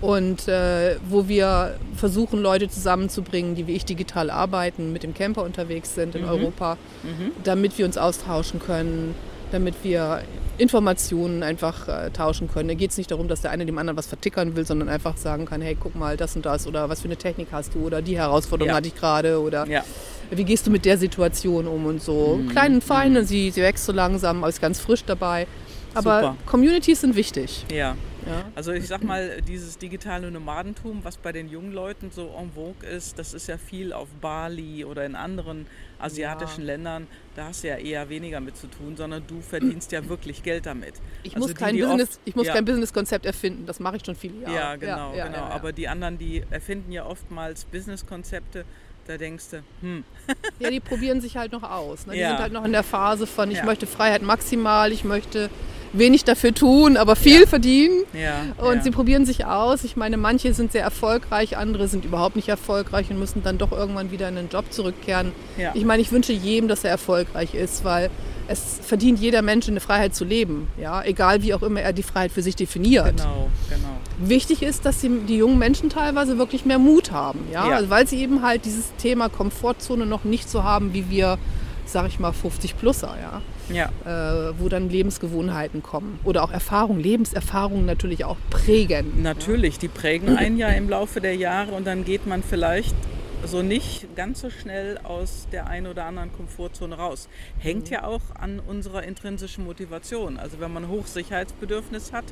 Und 0.00 0.46
äh, 0.46 0.96
wo 1.08 1.26
wir 1.28 1.74
versuchen, 1.96 2.40
Leute 2.40 2.68
zusammenzubringen, 2.68 3.54
die 3.56 3.66
wie 3.66 3.72
ich 3.74 3.84
digital 3.84 4.30
arbeiten, 4.30 4.92
mit 4.92 5.02
dem 5.02 5.12
Camper 5.14 5.42
unterwegs 5.42 5.94
sind 5.94 6.14
in 6.14 6.22
Mhm. 6.22 6.28
Europa, 6.28 6.76
Mhm. 7.02 7.32
damit 7.42 7.76
wir 7.78 7.84
uns 7.84 7.98
austauschen 7.98 8.60
können, 8.60 9.14
damit 9.50 9.74
wir 9.82 10.22
Informationen 10.58 11.42
einfach 11.42 11.88
äh, 11.88 12.10
tauschen 12.10 12.48
können. 12.48 12.68
Da 12.68 12.74
geht 12.74 12.90
es 12.90 12.96
nicht 12.98 13.10
darum, 13.10 13.28
dass 13.28 13.40
der 13.40 13.50
eine 13.52 13.64
dem 13.66 13.78
anderen 13.78 13.96
was 13.96 14.06
vertickern 14.06 14.54
will, 14.56 14.66
sondern 14.66 14.88
einfach 14.88 15.16
sagen 15.16 15.46
kann, 15.46 15.60
hey, 15.62 15.76
guck 15.78 15.94
mal, 15.96 16.16
das 16.16 16.36
und 16.36 16.44
das 16.46 16.66
oder 16.66 16.88
was 16.88 17.00
für 17.00 17.06
eine 17.06 17.16
Technik 17.16 17.48
hast 17.52 17.74
du 17.74 17.80
oder 17.86 18.02
die 18.02 18.16
Herausforderung 18.18 18.70
Ja. 18.70 18.76
hatte 18.76 18.88
ich 18.88 18.94
gerade 18.96 19.40
oder 19.40 19.66
Ja. 19.68 19.82
wie 20.30 20.44
gehst 20.44 20.66
du 20.66 20.70
mit 20.70 20.84
der 20.84 20.98
Situation 20.98 21.66
um 21.66 21.86
und 21.86 22.02
so. 22.02 22.38
Mhm. 22.42 22.48
Klein 22.50 22.74
und 22.74 22.84
fein, 22.84 23.16
und 23.16 23.24
sie, 23.24 23.50
sie 23.50 23.62
wächst 23.62 23.84
so 23.86 23.92
langsam, 23.92 24.44
ist 24.44 24.60
ganz 24.60 24.78
frisch 24.80 25.04
dabei. 25.04 25.46
Aber 25.94 26.20
Super. 26.20 26.36
Communities 26.46 27.00
sind 27.00 27.16
wichtig. 27.16 27.64
ja. 27.72 27.96
Ja. 28.26 28.44
Also 28.54 28.72
ich 28.72 28.86
sag 28.86 29.02
mal, 29.02 29.40
dieses 29.42 29.78
digitale 29.78 30.30
Nomadentum, 30.30 31.00
was 31.04 31.16
bei 31.16 31.32
den 31.32 31.48
jungen 31.48 31.72
Leuten 31.72 32.10
so 32.10 32.34
en 32.38 32.50
vogue 32.52 32.86
ist, 32.88 33.18
das 33.18 33.32
ist 33.34 33.46
ja 33.48 33.56
viel 33.58 33.92
auf 33.92 34.08
Bali 34.20 34.84
oder 34.84 35.04
in 35.06 35.14
anderen 35.14 35.66
asiatischen 35.98 36.62
Ja. 36.62 36.66
Ländern. 36.66 37.06
Da 37.36 37.46
hast 37.46 37.62
du 37.64 37.68
ja 37.68 37.76
eher 37.76 38.08
weniger 38.08 38.40
mit 38.40 38.56
zu 38.56 38.66
tun, 38.66 38.96
sondern 38.96 39.22
du 39.26 39.40
verdienst 39.40 39.92
ja 39.92 40.08
wirklich 40.08 40.42
Geld 40.42 40.66
damit. 40.66 40.94
Ich 41.22 41.34
Also 41.36 41.48
muss 41.48 41.56
kein 41.56 41.74
die 41.76 41.82
Business, 41.82 42.08
oft- 42.10 42.20
ich 42.24 42.36
muss 42.36 42.46
ja. 42.46 42.54
kein 42.54 42.64
Businesskonzept 42.64 43.24
erfinden. 43.26 43.66
Das 43.66 43.78
mache 43.80 43.96
ich 43.96 44.04
schon 44.04 44.16
viele 44.16 44.42
Jahre. 44.42 44.54
Ja, 44.54 44.76
genau, 44.76 45.12
genau. 45.12 45.44
Aber 45.44 45.72
die 45.72 45.88
anderen, 45.88 46.18
die 46.18 46.42
erfinden 46.50 46.90
ja 46.92 47.06
oftmals 47.06 47.64
Businesskonzepte. 47.66 48.64
Da 49.08 49.16
denkst 49.16 49.44
du, 49.52 49.62
hm, 49.80 50.04
Ja, 50.60 50.70
die 50.70 50.80
probieren 50.80 51.20
sich 51.22 51.36
halt 51.38 51.50
noch 51.52 51.62
aus. 51.62 52.06
Ne? 52.06 52.12
Die 52.12 52.20
Ja. 52.20 52.28
sind 52.30 52.38
halt 52.40 52.52
noch 52.52 52.64
in 52.64 52.72
der 52.72 52.82
Phase 52.82 53.26
von, 53.26 53.50
ich 53.50 53.56
Ja. 53.58 53.64
möchte 53.64 53.86
Freiheit 53.86 54.22
maximal, 54.22 54.92
ich 54.92 55.02
möchte 55.02 55.48
wenig 55.94 56.24
dafür 56.24 56.52
tun, 56.54 56.98
aber 56.98 57.16
viel 57.16 57.46
verdienen. 57.46 58.04
ja. 58.12 58.42
Und 58.58 58.76
ja. 58.76 58.82
sie 58.82 58.90
probieren 58.90 59.24
sich 59.24 59.46
aus. 59.46 59.82
Ich 59.84 59.96
meine, 59.96 60.18
manche 60.18 60.52
sind 60.52 60.72
sehr 60.72 60.82
erfolgreich, 60.82 61.56
andere 61.56 61.88
sind 61.88 62.04
überhaupt 62.04 62.36
nicht 62.36 62.48
erfolgreich 62.50 63.08
und 63.10 63.18
müssen 63.18 63.42
dann 63.42 63.56
doch 63.56 63.72
irgendwann 63.72 64.10
wieder 64.10 64.28
in 64.28 64.36
den 64.36 64.50
Job 64.50 64.66
zurückkehren. 64.70 65.32
Ja. 65.56 65.70
Ich 65.74 65.86
meine, 65.86 66.02
ich 66.02 66.12
wünsche 66.12 66.34
jedem, 66.34 66.68
dass 66.68 66.84
er 66.84 66.90
erfolgreich 66.90 67.54
ist, 67.54 67.84
weil 67.84 68.10
es 68.48 68.80
verdient 68.82 69.18
jeder 69.20 69.42
Mensch 69.42 69.68
eine 69.68 69.80
Freiheit 69.80 70.14
zu 70.14 70.24
leben. 70.24 70.68
Ja? 70.80 71.02
Egal 71.04 71.42
wie 71.42 71.54
auch 71.54 71.62
immer 71.62 71.80
er 71.80 71.92
die 71.92 72.02
Freiheit 72.02 72.32
für 72.32 72.42
sich 72.42 72.56
definiert. 72.56 73.16
Genau, 73.18 73.48
genau. 73.68 74.28
Wichtig 74.28 74.62
ist, 74.62 74.84
dass 74.84 75.00
die, 75.00 75.10
die 75.28 75.36
jungen 75.36 75.58
Menschen 75.58 75.90
teilweise 75.90 76.38
wirklich 76.38 76.64
mehr 76.64 76.78
Mut 76.78 77.12
haben. 77.12 77.40
Ja? 77.52 77.68
Ja. 77.68 77.76
Also, 77.76 77.90
weil 77.90 78.06
sie 78.08 78.20
eben 78.20 78.42
halt 78.42 78.64
dieses 78.64 78.94
Thema 78.96 79.28
Komfortzone 79.28 80.06
noch 80.06 80.24
nicht 80.24 80.48
so 80.50 80.64
haben 80.64 80.94
wie 80.94 81.08
wir, 81.10 81.38
sag 81.86 82.08
ich 82.08 82.18
mal, 82.18 82.32
50-Plusser. 82.32 83.14
Ja? 83.20 83.42
Ja, 83.70 83.90
Äh, 84.06 84.54
wo 84.58 84.70
dann 84.70 84.88
Lebensgewohnheiten 84.88 85.82
kommen. 85.82 86.18
Oder 86.24 86.42
auch 86.42 86.50
Erfahrungen, 86.50 87.00
Lebenserfahrungen 87.00 87.84
natürlich 87.84 88.24
auch 88.24 88.38
prägen. 88.48 89.22
natürlich. 89.22 89.78
Die 89.78 89.88
prägen 89.88 90.36
einen 90.38 90.56
ja 90.56 90.68
im 90.68 90.88
Laufe 90.88 91.20
der 91.20 91.36
Jahre 91.36 91.72
und 91.72 91.86
dann 91.86 92.04
geht 92.06 92.26
man 92.26 92.42
vielleicht 92.42 92.94
so 93.44 93.62
nicht 93.62 94.14
ganz 94.16 94.40
so 94.40 94.50
schnell 94.50 94.98
aus 94.98 95.46
der 95.52 95.66
einen 95.66 95.86
oder 95.86 96.04
anderen 96.04 96.32
Komfortzone 96.32 96.96
raus. 96.96 97.28
Hängt 97.58 97.90
ja 97.90 98.04
auch 98.04 98.34
an 98.34 98.60
unserer 98.60 99.02
intrinsischen 99.02 99.64
Motivation. 99.64 100.38
Also 100.38 100.60
wenn 100.60 100.72
man 100.72 100.88
Hochsicherheitsbedürfnis 100.88 102.12
hat, 102.12 102.24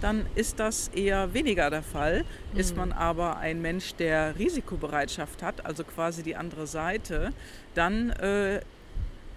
dann 0.00 0.26
ist 0.34 0.60
das 0.60 0.88
eher 0.88 1.32
weniger 1.32 1.70
der 1.70 1.82
Fall. 1.82 2.24
Ist 2.54 2.76
man 2.76 2.92
aber 2.92 3.38
ein 3.38 3.62
Mensch, 3.62 3.94
der 3.94 4.38
Risikobereitschaft 4.38 5.42
hat, 5.42 5.64
also 5.64 5.84
quasi 5.84 6.22
die 6.22 6.36
andere 6.36 6.66
Seite, 6.66 7.32
dann 7.74 8.10
äh, 8.10 8.60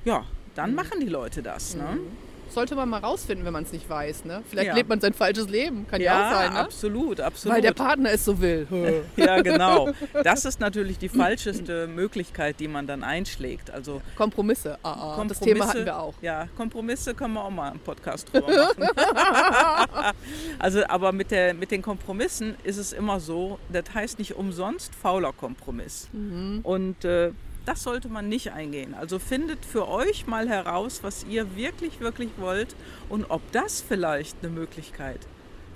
ja, 0.05 0.25
dann 0.55 0.73
machen 0.73 0.99
die 0.99 1.09
Leute 1.09 1.43
das. 1.43 1.75
Ne? 1.75 1.99
Sollte 2.49 2.75
man 2.75 2.89
mal 2.89 2.99
rausfinden, 2.99 3.45
wenn 3.45 3.53
man 3.53 3.63
es 3.63 3.71
nicht 3.71 3.89
weiß. 3.89 4.25
Ne? 4.25 4.43
Vielleicht 4.49 4.67
Ja. 4.67 4.75
lebt 4.75 4.89
man 4.89 4.99
sein 4.99 5.13
falsches 5.13 5.49
Leben. 5.49 5.87
Kann 5.87 6.01
ja, 6.01 6.07
Ja, 6.13 6.27
auch 6.27 6.33
sein. 6.33 6.53
Ne? 6.53 6.59
absolut, 6.59 7.19
absolut. 7.21 7.55
Weil 7.55 7.61
der 7.61 7.73
Partner 7.73 8.11
es 8.11 8.25
so 8.25 8.39
will. 8.41 8.67
Ja, 9.17 9.41
genau. 9.41 9.89
Das 10.23 10.45
ist 10.45 10.59
natürlich 10.59 10.97
die 10.97 11.09
falscheste 11.09 11.87
Möglichkeit, 11.87 12.59
die 12.59 12.67
man 12.67 12.87
dann 12.87 13.03
einschlägt. 13.03 13.71
Also 13.71 14.01
Kompromisse. 14.15 14.77
Ah, 14.83 14.91
ah. 14.91 14.93
Das 15.27 15.39
Kompromisse, 15.39 15.43
Thema 15.43 15.67
hatten 15.67 15.85
wir 15.85 15.99
auch. 15.99 16.13
Ja, 16.21 16.47
Kompromisse 16.55 17.13
können 17.13 17.33
wir 17.33 17.43
auch 17.43 17.49
mal 17.49 17.71
im 17.71 17.79
Podcast 17.79 18.31
drüber 18.31 18.47
machen. 18.47 18.87
also, 20.59 20.83
aber 20.87 21.11
mit, 21.11 21.31
der, 21.31 21.53
mit 21.53 21.71
den 21.71 21.81
Kompromissen 21.81 22.55
ist 22.63 22.77
es 22.77 22.93
immer 22.93 23.19
so, 23.19 23.59
das 23.71 23.85
heißt 23.93 24.19
nicht 24.19 24.35
umsonst 24.35 24.93
fauler 24.95 25.33
Kompromiss. 25.33 26.07
Mhm. 26.13 26.59
Und 26.63 27.03
äh, 27.05 27.31
das 27.67 27.83
sollte 27.83 28.07
man 28.07 28.29
nicht 28.29 28.53
eingehen. 28.53 28.93
Also 28.93 29.19
findet 29.19 29.65
für 29.65 29.87
euch 29.89 30.25
mal 30.25 30.47
heraus, 30.47 30.99
was 31.03 31.25
ihr 31.25 31.55
wirklich, 31.57 31.99
wirklich 31.99 32.29
wollt 32.37 32.75
und 33.09 33.25
ob 33.29 33.51
das 33.51 33.81
vielleicht 33.81 34.37
eine 34.41 34.49
Möglichkeit 34.51 35.19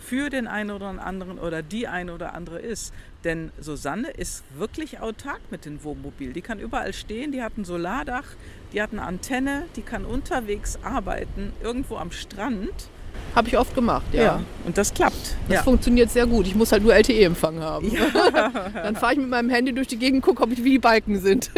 für 0.01 0.30
den 0.30 0.47
einen 0.47 0.71
oder 0.71 0.88
anderen 0.88 1.38
oder 1.38 1.62
die 1.62 1.88
eine 1.88 2.13
oder 2.13 2.34
andere 2.34 2.60
ist. 2.60 2.93
Denn 3.23 3.51
Susanne 3.60 4.10
ist 4.10 4.43
wirklich 4.58 4.99
autark 4.99 5.41
mit 5.51 5.65
dem 5.65 5.84
Wohnmobil. 5.84 6.34
Die 6.34 6.41
kann 6.41 6.60
überall 6.60 6.93
stehen, 6.93 7.32
die 7.32 7.43
hat 7.43 7.58
ein 7.58 7.65
Solardach, 7.65 8.25
die 8.73 8.82
hat 8.82 8.91
eine 8.91 9.04
Antenne, 9.04 9.65
die 9.75 9.84
kann 9.84 10.06
unterwegs 10.06 10.80
arbeiten, 10.84 11.54
irgendwo 11.62 11.97
am 11.97 12.12
Strand. 12.12 12.89
Habe 13.36 13.47
ich 13.47 13.58
oft 13.58 13.74
gemacht, 13.74 14.06
ja. 14.12 14.41
Und 14.65 14.78
das 14.78 14.93
klappt. 14.93 15.36
Das 15.47 15.56
ja. 15.56 15.63
funktioniert 15.63 16.12
sehr 16.12 16.28
gut. 16.28 16.47
Ich 16.47 16.56
muss 16.56 16.71
halt 16.71 16.84
nur 16.84 16.93
LTE-Empfang 16.93 17.62
haben. 17.62 17.91
Dann 18.74 18.95
fahre 18.95 19.13
ich 19.13 19.19
mit 19.19 19.30
meinem 19.30 19.50
Handy 19.50 19.74
durch 19.74 19.88
die 19.88 19.97
Gegend, 19.97 20.21
gucke, 20.21 20.43
ob 20.43 20.52
ich 20.52 20.63
wie 20.63 20.71
die 20.71 20.80
Balken 20.80 21.19
sind. 21.19 21.50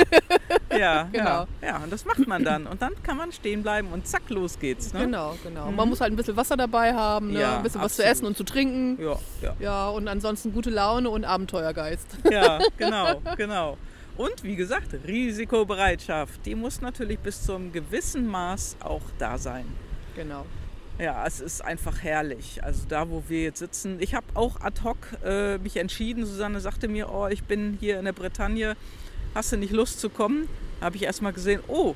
Ja, 0.78 1.10
Genau. 1.12 1.26
ja, 1.26 1.48
ja, 1.62 1.78
und 1.78 1.92
das 1.92 2.06
macht 2.06 2.28
man 2.28 2.44
dann. 2.44 2.66
Und 2.68 2.82
dann 2.82 2.94
kann 3.04 3.18
man 3.18 3.32
stehen 3.32 3.64
bleiben 3.64 3.90
und 3.92 4.08
zack, 4.08 4.30
los 4.30 4.60
geht's. 4.60 4.94
Ne? 4.94 5.02
Genau, 5.02 5.36
genau. 5.44 5.72
Man 5.72 5.90
muss 5.90 6.02
halt 6.02 6.12
ein 6.12 6.16
bisschen 6.16 6.36
Wasser 6.36 6.58
dabei 6.58 6.94
haben, 6.94 7.32
ne? 7.32 7.42
Ja, 7.42 7.58
ein 7.58 7.64
bisschen 7.64 7.82
was 7.82 7.96
zu 7.96 8.04
absolut. 8.04 8.12
essen 8.12 8.26
und 8.28 8.38
zu 8.38 8.44
trinken. 8.44 9.02
Ja, 9.02 9.18
ja. 9.42 9.56
Ja, 9.60 9.90
und 9.90 10.08
ansonsten 10.08 10.54
gute 10.54 10.70
Laune 10.70 11.10
und 11.10 11.26
Abenteuergeist. 11.26 12.08
Ja, 12.32 12.60
genau, 12.78 13.22
genau. 13.38 13.78
Und 14.18 14.44
wie 14.44 14.56
gesagt, 14.56 14.88
Risikobereitschaft, 15.08 16.46
die 16.46 16.56
muss 16.56 16.82
natürlich 16.82 17.20
bis 17.20 17.44
zu 17.44 17.54
einem 17.54 17.72
gewissen 17.72 18.26
Maß 18.28 18.78
auch 18.80 19.02
da 19.20 19.38
sein. 19.38 19.66
Genau. 20.16 20.46
Ja, 21.04 21.26
es 21.28 21.42
ist 21.42 21.60
einfach 21.62 22.02
herrlich. 22.02 22.64
Also 22.64 22.84
da, 22.88 23.10
wo 23.10 23.24
wir 23.28 23.44
jetzt 23.44 23.60
sitzen. 23.60 23.98
Ich 24.00 24.16
habe 24.16 24.26
auch 24.36 24.62
ad 24.62 24.84
hoc 24.86 24.96
äh, 25.26 25.58
mich 25.58 25.76
entschieden. 25.76 26.26
Susanne 26.26 26.62
sagte 26.62 26.88
mir, 26.88 27.12
oh, 27.12 27.28
ich 27.28 27.44
bin 27.44 27.76
hier 27.82 28.00
in 28.00 28.06
der 28.06 28.14
Bretagne. 28.14 28.78
Hast 29.36 29.52
du 29.52 29.58
nicht 29.58 29.74
Lust 29.74 30.00
zu 30.00 30.10
kommen? 30.10 30.48
Habe 30.80 30.96
ich 30.96 31.04
erst 31.04 31.22
mal 31.22 31.34
gesehen, 31.34 31.60
oh, 31.68 31.94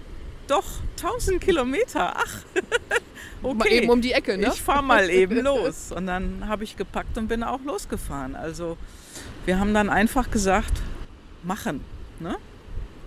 doch, 0.50 0.65
1000 0.98 1.39
Kilometer. 1.39 2.17
Ach, 2.17 2.43
Mal 3.41 3.52
okay. 3.52 3.78
eben 3.78 3.89
um 3.89 4.02
die 4.02 4.12
Ecke, 4.12 4.38
ne? 4.38 4.52
Ich 4.54 4.62
fahre 4.62 4.84
mal 4.84 5.10
eben 5.10 5.39
los. 5.39 5.93
Und 5.93 6.06
dann 6.08 6.50
habe 6.50 6.65
ich 6.65 6.76
gepackt 6.76 7.17
und 7.17 7.30
bin 7.30 7.43
auch 7.43 7.63
losgefahren. 7.63 8.36
Also 8.36 8.76
wir 9.46 9.58
haben 9.58 9.74
dann 9.74 9.89
einfach 9.89 10.32
gesagt, 10.32 10.82
machen. 11.43 11.80
Ne? 12.20 12.36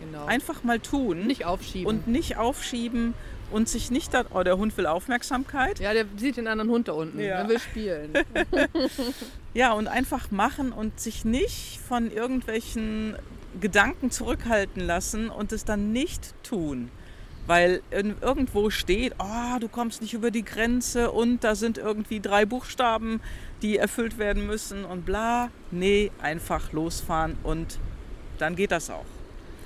Genau. 0.01 0.25
Einfach 0.25 0.65
mal 0.65 0.81
tun. 0.81 1.27
nicht 1.27 1.45
aufschieben. 1.45 1.87
und 1.87 2.07
nicht 2.07 2.39
aufschieben 2.39 3.13
und 3.51 3.69
sich 3.69 3.91
nicht 3.91 4.15
dann, 4.15 4.27
oh, 4.33 4.43
der 4.43 4.57
Hund 4.57 4.77
will 4.77 4.87
Aufmerksamkeit. 4.87 5.81
ja, 5.81 5.93
der 5.93 6.07
sieht 6.17 6.37
den 6.37 6.47
anderen 6.47 6.71
Hund 6.71 6.89
da 6.89 6.93
unten. 6.93 7.19
Ja. 7.21 7.41
Er 7.41 7.49
will 7.49 7.59
spielen. 7.59 8.13
Ja, 9.53 9.73
und 9.73 9.89
einfach 9.89 10.31
machen 10.31 10.71
und 10.71 11.01
sich 11.01 11.25
nicht 11.25 11.81
von 11.89 12.13
irgendwelchen 12.13 13.17
Gedanken 13.61 14.13
zurückhalten 14.13 14.81
lassen 14.87 15.29
und 15.29 15.51
es 15.51 15.65
dann 15.65 15.93
nicht 15.93 16.35
tun. 16.45 16.89
Weil 17.49 17.83
irgendwo 17.91 18.71
steht, 18.71 19.15
oh, 19.19 19.59
du 19.59 19.67
kommst 19.67 20.03
nicht 20.03 20.15
über 20.15 20.31
die 20.31 20.45
Grenze 20.45 21.11
und 21.11 21.43
da 21.43 21.57
sind 21.57 21.79
irgendwie 21.79 22.21
drei 22.21 22.47
Buchstaben, 22.47 23.21
die 23.61 23.77
erfüllt 23.77 24.19
werden 24.19 24.47
müssen 24.47 24.85
und 24.85 25.05
bla. 25.05 25.51
Nee, 25.73 26.13
einfach 26.23 26.73
losfahren 26.73 27.37
und 27.43 27.81
dann 28.39 28.55
geht 28.55 28.71
das 28.71 28.89
auch. 28.89 29.05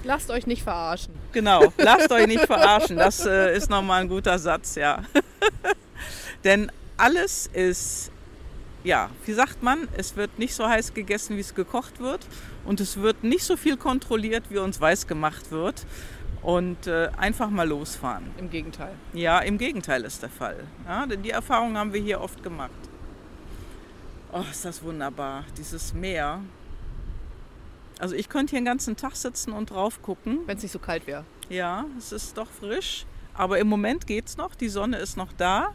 Lasst 0.04 0.30
euch 0.30 0.46
nicht 0.46 0.62
verarschen. 0.62 1.14
Genau, 1.32 1.72
lasst 1.78 2.12
euch 2.12 2.26
nicht 2.26 2.46
verarschen. 2.46 2.96
Das 2.96 3.24
äh, 3.24 3.56
ist 3.56 3.70
nochmal 3.70 4.02
ein 4.02 4.08
guter 4.08 4.38
Satz, 4.38 4.74
ja. 4.74 5.02
Denn 6.44 6.70
alles 6.96 7.48
ist, 7.52 8.10
ja, 8.84 9.10
wie 9.24 9.32
sagt 9.32 9.62
man, 9.62 9.88
es 9.96 10.16
wird 10.16 10.38
nicht 10.38 10.54
so 10.54 10.68
heiß 10.68 10.94
gegessen, 10.94 11.36
wie 11.36 11.40
es 11.40 11.54
gekocht 11.54 12.00
wird. 12.00 12.26
Und 12.64 12.80
es 12.80 12.98
wird 12.98 13.24
nicht 13.24 13.44
so 13.44 13.56
viel 13.56 13.76
kontrolliert, 13.76 14.44
wie 14.50 14.58
uns 14.58 14.80
weiß 14.80 15.06
gemacht 15.06 15.50
wird. 15.50 15.86
Und 16.42 16.86
äh, 16.86 17.08
einfach 17.16 17.48
mal 17.48 17.66
losfahren. 17.66 18.26
Im 18.36 18.50
Gegenteil. 18.50 18.92
Ja, 19.14 19.38
im 19.38 19.56
Gegenteil 19.56 20.04
ist 20.04 20.22
der 20.22 20.28
Fall. 20.28 20.64
Ja, 20.86 21.06
denn 21.06 21.22
die 21.22 21.30
Erfahrung 21.30 21.78
haben 21.78 21.94
wir 21.94 22.00
hier 22.02 22.20
oft 22.20 22.42
gemacht. 22.42 22.70
Oh, 24.30 24.42
ist 24.50 24.64
das 24.64 24.82
wunderbar, 24.82 25.44
dieses 25.56 25.94
Meer. 25.94 26.40
Also 27.98 28.14
ich 28.14 28.28
könnte 28.28 28.50
hier 28.50 28.60
den 28.60 28.64
ganzen 28.64 28.96
Tag 28.96 29.14
sitzen 29.16 29.52
und 29.52 29.70
drauf 29.70 30.02
gucken. 30.02 30.40
Wenn 30.46 30.56
es 30.56 30.62
nicht 30.62 30.72
so 30.72 30.78
kalt 30.78 31.06
wäre. 31.06 31.24
Ja, 31.48 31.84
es 31.98 32.12
ist 32.12 32.36
doch 32.36 32.48
frisch. 32.50 33.06
Aber 33.34 33.58
im 33.58 33.68
Moment 33.68 34.06
geht's 34.06 34.36
noch. 34.36 34.54
Die 34.54 34.68
Sonne 34.68 34.98
ist 34.98 35.16
noch 35.16 35.32
da. 35.32 35.68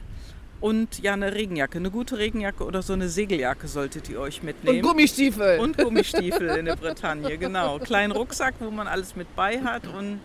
Und 0.61 0.99
ja, 1.01 1.13
eine 1.13 1.33
Regenjacke. 1.33 1.77
Eine 1.77 1.89
gute 1.91 2.17
Regenjacke 2.17 2.65
oder 2.65 2.81
so 2.81 2.91
eine 2.93 3.07
Segeljacke 3.07 3.67
solltet 3.67 4.09
ihr 4.09 4.19
euch 4.19 4.39
Und 4.39 4.45
mitnehmen. 4.45 4.81
Gummistiefel. 4.81 5.59
Und 5.59 5.77
Gummistiefel 5.77 6.49
in 6.49 6.65
der 6.65 6.75
Bretagne, 6.75 7.37
genau. 7.37 7.79
Kleinen 7.79 8.11
Rucksack, 8.11 8.55
wo 8.59 8.69
man 8.69 8.87
alles 8.87 9.15
mit 9.15 9.33
bei 9.35 9.61
hat. 9.61 9.87
Und 9.87 10.19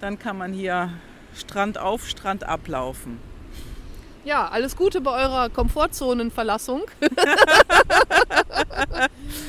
dann 0.00 0.18
kann 0.18 0.36
man 0.38 0.52
hier 0.52 0.90
Strand 1.36 1.78
auf, 1.78 2.08
Strand 2.08 2.42
ablaufen. 2.42 3.18
ja, 4.24 4.48
alles 4.48 4.74
Gute 4.76 5.00
bei 5.00 5.12
eurer 5.22 5.48
Komfortzonenverlassung. 5.50 6.82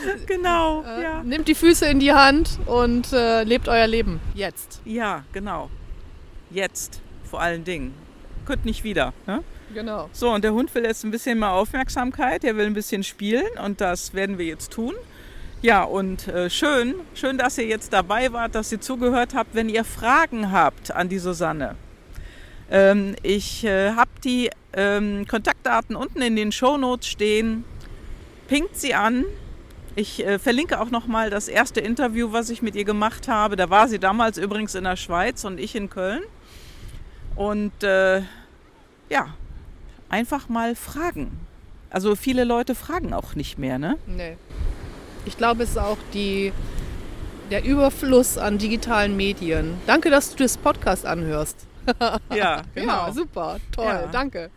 Genau, 0.28 0.84
Äh, 0.84 1.04
ja. 1.04 1.24
Nehmt 1.24 1.48
die 1.48 1.56
Füße 1.56 1.86
in 1.86 2.00
die 2.00 2.14
Hand 2.14 2.60
und 2.66 3.12
äh, 3.14 3.44
lebt 3.44 3.68
euer 3.68 3.88
Leben. 3.88 4.20
Jetzt. 4.34 4.82
Ja, 4.86 5.24
genau. 5.34 5.70
Jetzt, 6.50 7.02
vor 7.24 7.42
allen 7.42 7.64
Dingen. 7.64 7.94
Könnt 8.46 8.66
nicht 8.66 8.84
wieder. 8.84 9.14
Ne? 9.28 9.44
Genau. 9.74 10.10
So, 10.12 10.32
und 10.32 10.44
der 10.44 10.54
Hund 10.54 10.74
will 10.76 10.84
jetzt 10.84 11.04
ein 11.04 11.12
bisschen 11.12 11.40
mehr 11.40 11.52
Aufmerksamkeit. 11.52 12.44
Er 12.44 12.58
will 12.58 12.66
ein 12.66 12.74
bisschen 12.74 13.04
spielen 13.04 13.48
und 13.64 13.80
das 13.82 14.14
werden 14.14 14.38
wir 14.38 14.46
jetzt 14.46 14.72
tun. 14.72 14.94
Ja, 15.62 15.84
und 15.84 16.28
äh, 16.28 16.50
schön, 16.50 16.96
schön, 17.14 17.38
dass 17.38 17.58
ihr 17.60 17.68
jetzt 17.68 17.94
dabei 17.94 18.34
wart, 18.34 18.56
dass 18.56 18.72
ihr 18.72 18.82
zugehört 18.82 19.36
habt. 19.36 19.54
Wenn 19.54 19.70
ihr 19.70 19.84
Fragen 19.86 20.52
habt 20.52 20.92
an 20.92 21.08
die 21.08 21.20
Susanne, 21.20 21.76
ähm, 22.72 23.16
ich 23.22 23.64
äh, 23.64 23.92
habe 23.92 24.10
die 24.24 24.50
ähm, 24.74 25.28
Kontaktdaten 25.28 25.96
unten 25.96 26.22
in 26.22 26.36
den 26.36 26.52
Shownotes 26.52 27.08
stehen. 27.08 27.64
Pinkt 28.48 28.76
sie 28.76 28.96
an. 28.96 29.24
Ich 29.96 30.26
äh, 30.26 30.40
verlinke 30.40 30.80
auch 30.80 30.90
nochmal 30.90 31.30
das 31.30 31.48
erste 31.48 31.82
Interview, 31.82 32.32
was 32.32 32.50
ich 32.50 32.62
mit 32.62 32.76
ihr 32.76 32.86
gemacht 32.86 33.28
habe. 33.28 33.56
Da 33.56 33.70
war 33.70 33.88
sie 33.88 34.00
damals 34.00 34.38
übrigens 34.38 34.74
in 34.76 34.86
der 34.86 34.96
Schweiz 34.96 35.44
und 35.44 35.60
ich 35.60 35.76
in 35.76 35.90
Köln. 35.90 36.22
Und 37.36 37.84
äh, 37.84 38.22
ja, 39.10 39.34
einfach 40.10 40.48
mal 40.48 40.76
fragen. 40.76 41.40
Also 41.90 42.16
viele 42.16 42.46
Leute 42.46 42.74
fragen 42.74 43.14
auch 43.14 43.36
nicht 43.36 43.58
mehr, 43.58 43.78
ne? 43.78 43.98
Nee. 44.08 44.38
Ich 45.26 45.38
glaube, 45.38 45.64
es 45.64 45.72
ist 45.72 45.78
auch 45.78 45.98
die, 46.14 46.54
der 47.52 47.66
Überfluss 47.66 48.38
an 48.38 48.58
digitalen 48.58 49.18
Medien. 49.18 49.78
Danke, 49.88 50.10
dass 50.10 50.32
du 50.32 50.38
das 50.44 50.58
Podcast 50.58 51.06
anhörst. 51.06 51.68
Ja, 52.34 52.62
genau. 52.76 53.08
Ja, 53.08 53.12
super. 53.12 53.58
Toll. 53.74 53.86
Ja. 53.86 54.08
Danke. 54.08 54.50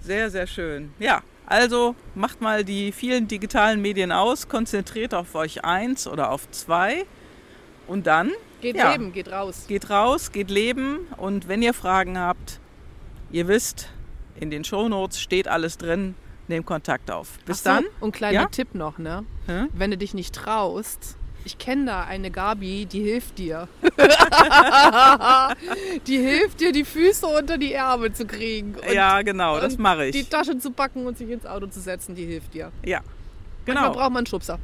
Sehr, 0.00 0.30
sehr 0.30 0.46
schön. 0.46 0.92
Ja, 0.98 1.22
also 1.46 1.94
macht 2.14 2.40
mal 2.40 2.64
die 2.64 2.92
vielen 2.92 3.28
digitalen 3.28 3.80
Medien 3.82 4.12
aus, 4.12 4.48
konzentriert 4.48 5.14
auf 5.14 5.34
euch 5.34 5.64
eins 5.64 6.06
oder 6.06 6.30
auf 6.30 6.50
zwei 6.50 7.04
und 7.86 8.06
dann 8.06 8.30
Geht 8.60 8.76
Ja. 8.76 8.92
leben, 8.92 9.12
geht 9.12 9.30
raus. 9.30 9.64
geht 9.68 9.90
raus, 9.90 10.32
geht 10.32 10.50
leben 10.50 11.00
und 11.18 11.48
wenn 11.48 11.60
ihr 11.62 11.74
Fragen 11.74 12.18
habt, 12.18 12.60
ihr 13.30 13.46
wisst, 13.48 13.88
in 14.40 14.50
den 14.50 14.64
Shownotes 14.64 15.20
steht 15.20 15.48
alles 15.48 15.76
drin, 15.78 16.14
nehmt 16.48 16.66
Kontakt 16.66 17.10
auf. 17.10 17.38
Bis 17.46 17.62
so, 17.62 17.70
dann. 17.70 17.84
Und 18.00 18.12
kleiner 18.12 18.40
Ja? 18.42 18.46
Tipp 18.46 18.74
noch, 18.74 18.98
ne? 18.98 19.24
Hä? 19.46 19.66
Wenn 19.72 19.90
du 19.90 19.98
dich 19.98 20.14
nicht 20.14 20.34
traust, 20.34 21.16
ich 21.44 21.58
kenne 21.58 21.86
da 21.86 22.04
eine 22.04 22.30
Gabi, 22.30 22.86
die 22.86 23.02
hilft 23.02 23.38
dir. 23.38 23.68
die 26.06 26.18
hilft 26.18 26.60
dir, 26.60 26.72
die 26.72 26.84
Füße 26.84 27.26
unter 27.26 27.58
die 27.58 27.72
Ärmel 27.72 28.12
zu 28.12 28.26
kriegen. 28.26 28.74
Ja, 28.92 29.22
genau, 29.22 29.60
das 29.60 29.78
mache 29.78 30.10
Die 30.10 30.20
ich. 30.20 30.28
Tasche 30.28 30.58
zu 30.58 30.70
packen 30.70 31.06
und 31.06 31.18
sich 31.18 31.30
ins 31.30 31.46
Auto 31.46 31.66
zu 31.66 31.80
setzen, 31.80 32.14
die 32.14 32.24
hilft 32.24 32.54
dir. 32.54 32.72
Ja, 32.84 33.00
Manchmal 33.66 33.90
genau. 33.90 33.98
braucht 33.98 34.10
man 34.10 34.18
einen 34.18 34.26
Schubser. 34.26 34.58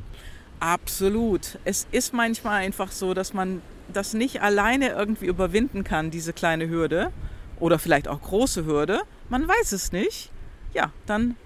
Absolut. 0.59 1.59
Es 1.65 1.87
ist 1.91 2.13
manchmal 2.13 2.63
einfach 2.63 2.93
so, 2.93 3.15
dass 3.15 3.33
man 3.33 3.63
das 3.93 4.15
nicht 4.15 4.43
alleine 4.43 4.91
irgendwie 4.91 5.27
überwinden 5.27 5.85
kann, 5.85 6.11
diese 6.11 6.33
kleine 6.33 6.69
Hürde. 6.69 7.13
Oder 7.59 7.79
vielleicht 7.79 8.09
auch 8.09 8.23
große 8.23 8.65
Hürde. 8.65 9.01
Man 9.29 9.47
weiß 9.47 9.73
es 9.73 9.93
nicht. 9.93 10.31
Ja, 10.73 10.93
dann 11.07 11.37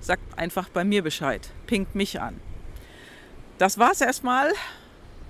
sagt 0.00 0.22
einfach 0.36 0.68
bei 0.68 0.84
mir 0.84 1.02
Bescheid. 1.02 1.48
Pinkt 1.66 1.94
mich 1.94 2.20
an. 2.20 2.40
Das 3.58 3.78
war's 3.78 4.00
erstmal. 4.00 4.52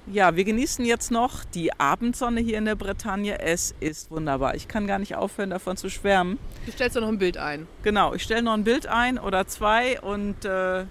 Ja, 0.06 0.36
wir 0.36 0.44
genießen 0.44 0.84
jetzt 0.84 1.10
noch 1.10 1.44
die 1.44 1.72
Abendsonne 1.78 2.40
hier 2.40 2.58
in 2.58 2.66
der 2.66 2.74
Bretagne. 2.74 3.38
Es 3.40 3.74
ist 3.80 4.10
wunderbar. 4.10 4.54
Ich 4.54 4.68
kann 4.68 4.86
gar 4.86 4.98
nicht 4.98 5.16
aufhören, 5.16 5.50
davon 5.50 5.76
zu 5.78 5.88
schwärmen. 5.88 6.38
Du 6.66 6.72
stellst 6.72 6.96
doch 6.96 7.00
noch 7.00 7.08
ein 7.08 7.18
Bild 7.18 7.38
ein. 7.38 7.66
Genau, 7.82 8.12
ich 8.12 8.22
stelle 8.22 8.42
noch 8.42 8.52
ein 8.52 8.64
Bild 8.64 8.86
ein 8.86 9.18
oder 9.18 9.46
zwei 9.46 9.98
und 10.00 10.44
äh, 10.44 10.84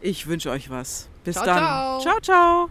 ich 0.00 0.26
wünsche 0.26 0.50
euch 0.50 0.70
was. 0.70 1.08
Bis 1.24 1.34
Ciao, 1.34 1.44
dann. 1.44 1.58
ciao. 1.58 2.00
ciao. 2.00 2.20
ciao. 2.20 2.70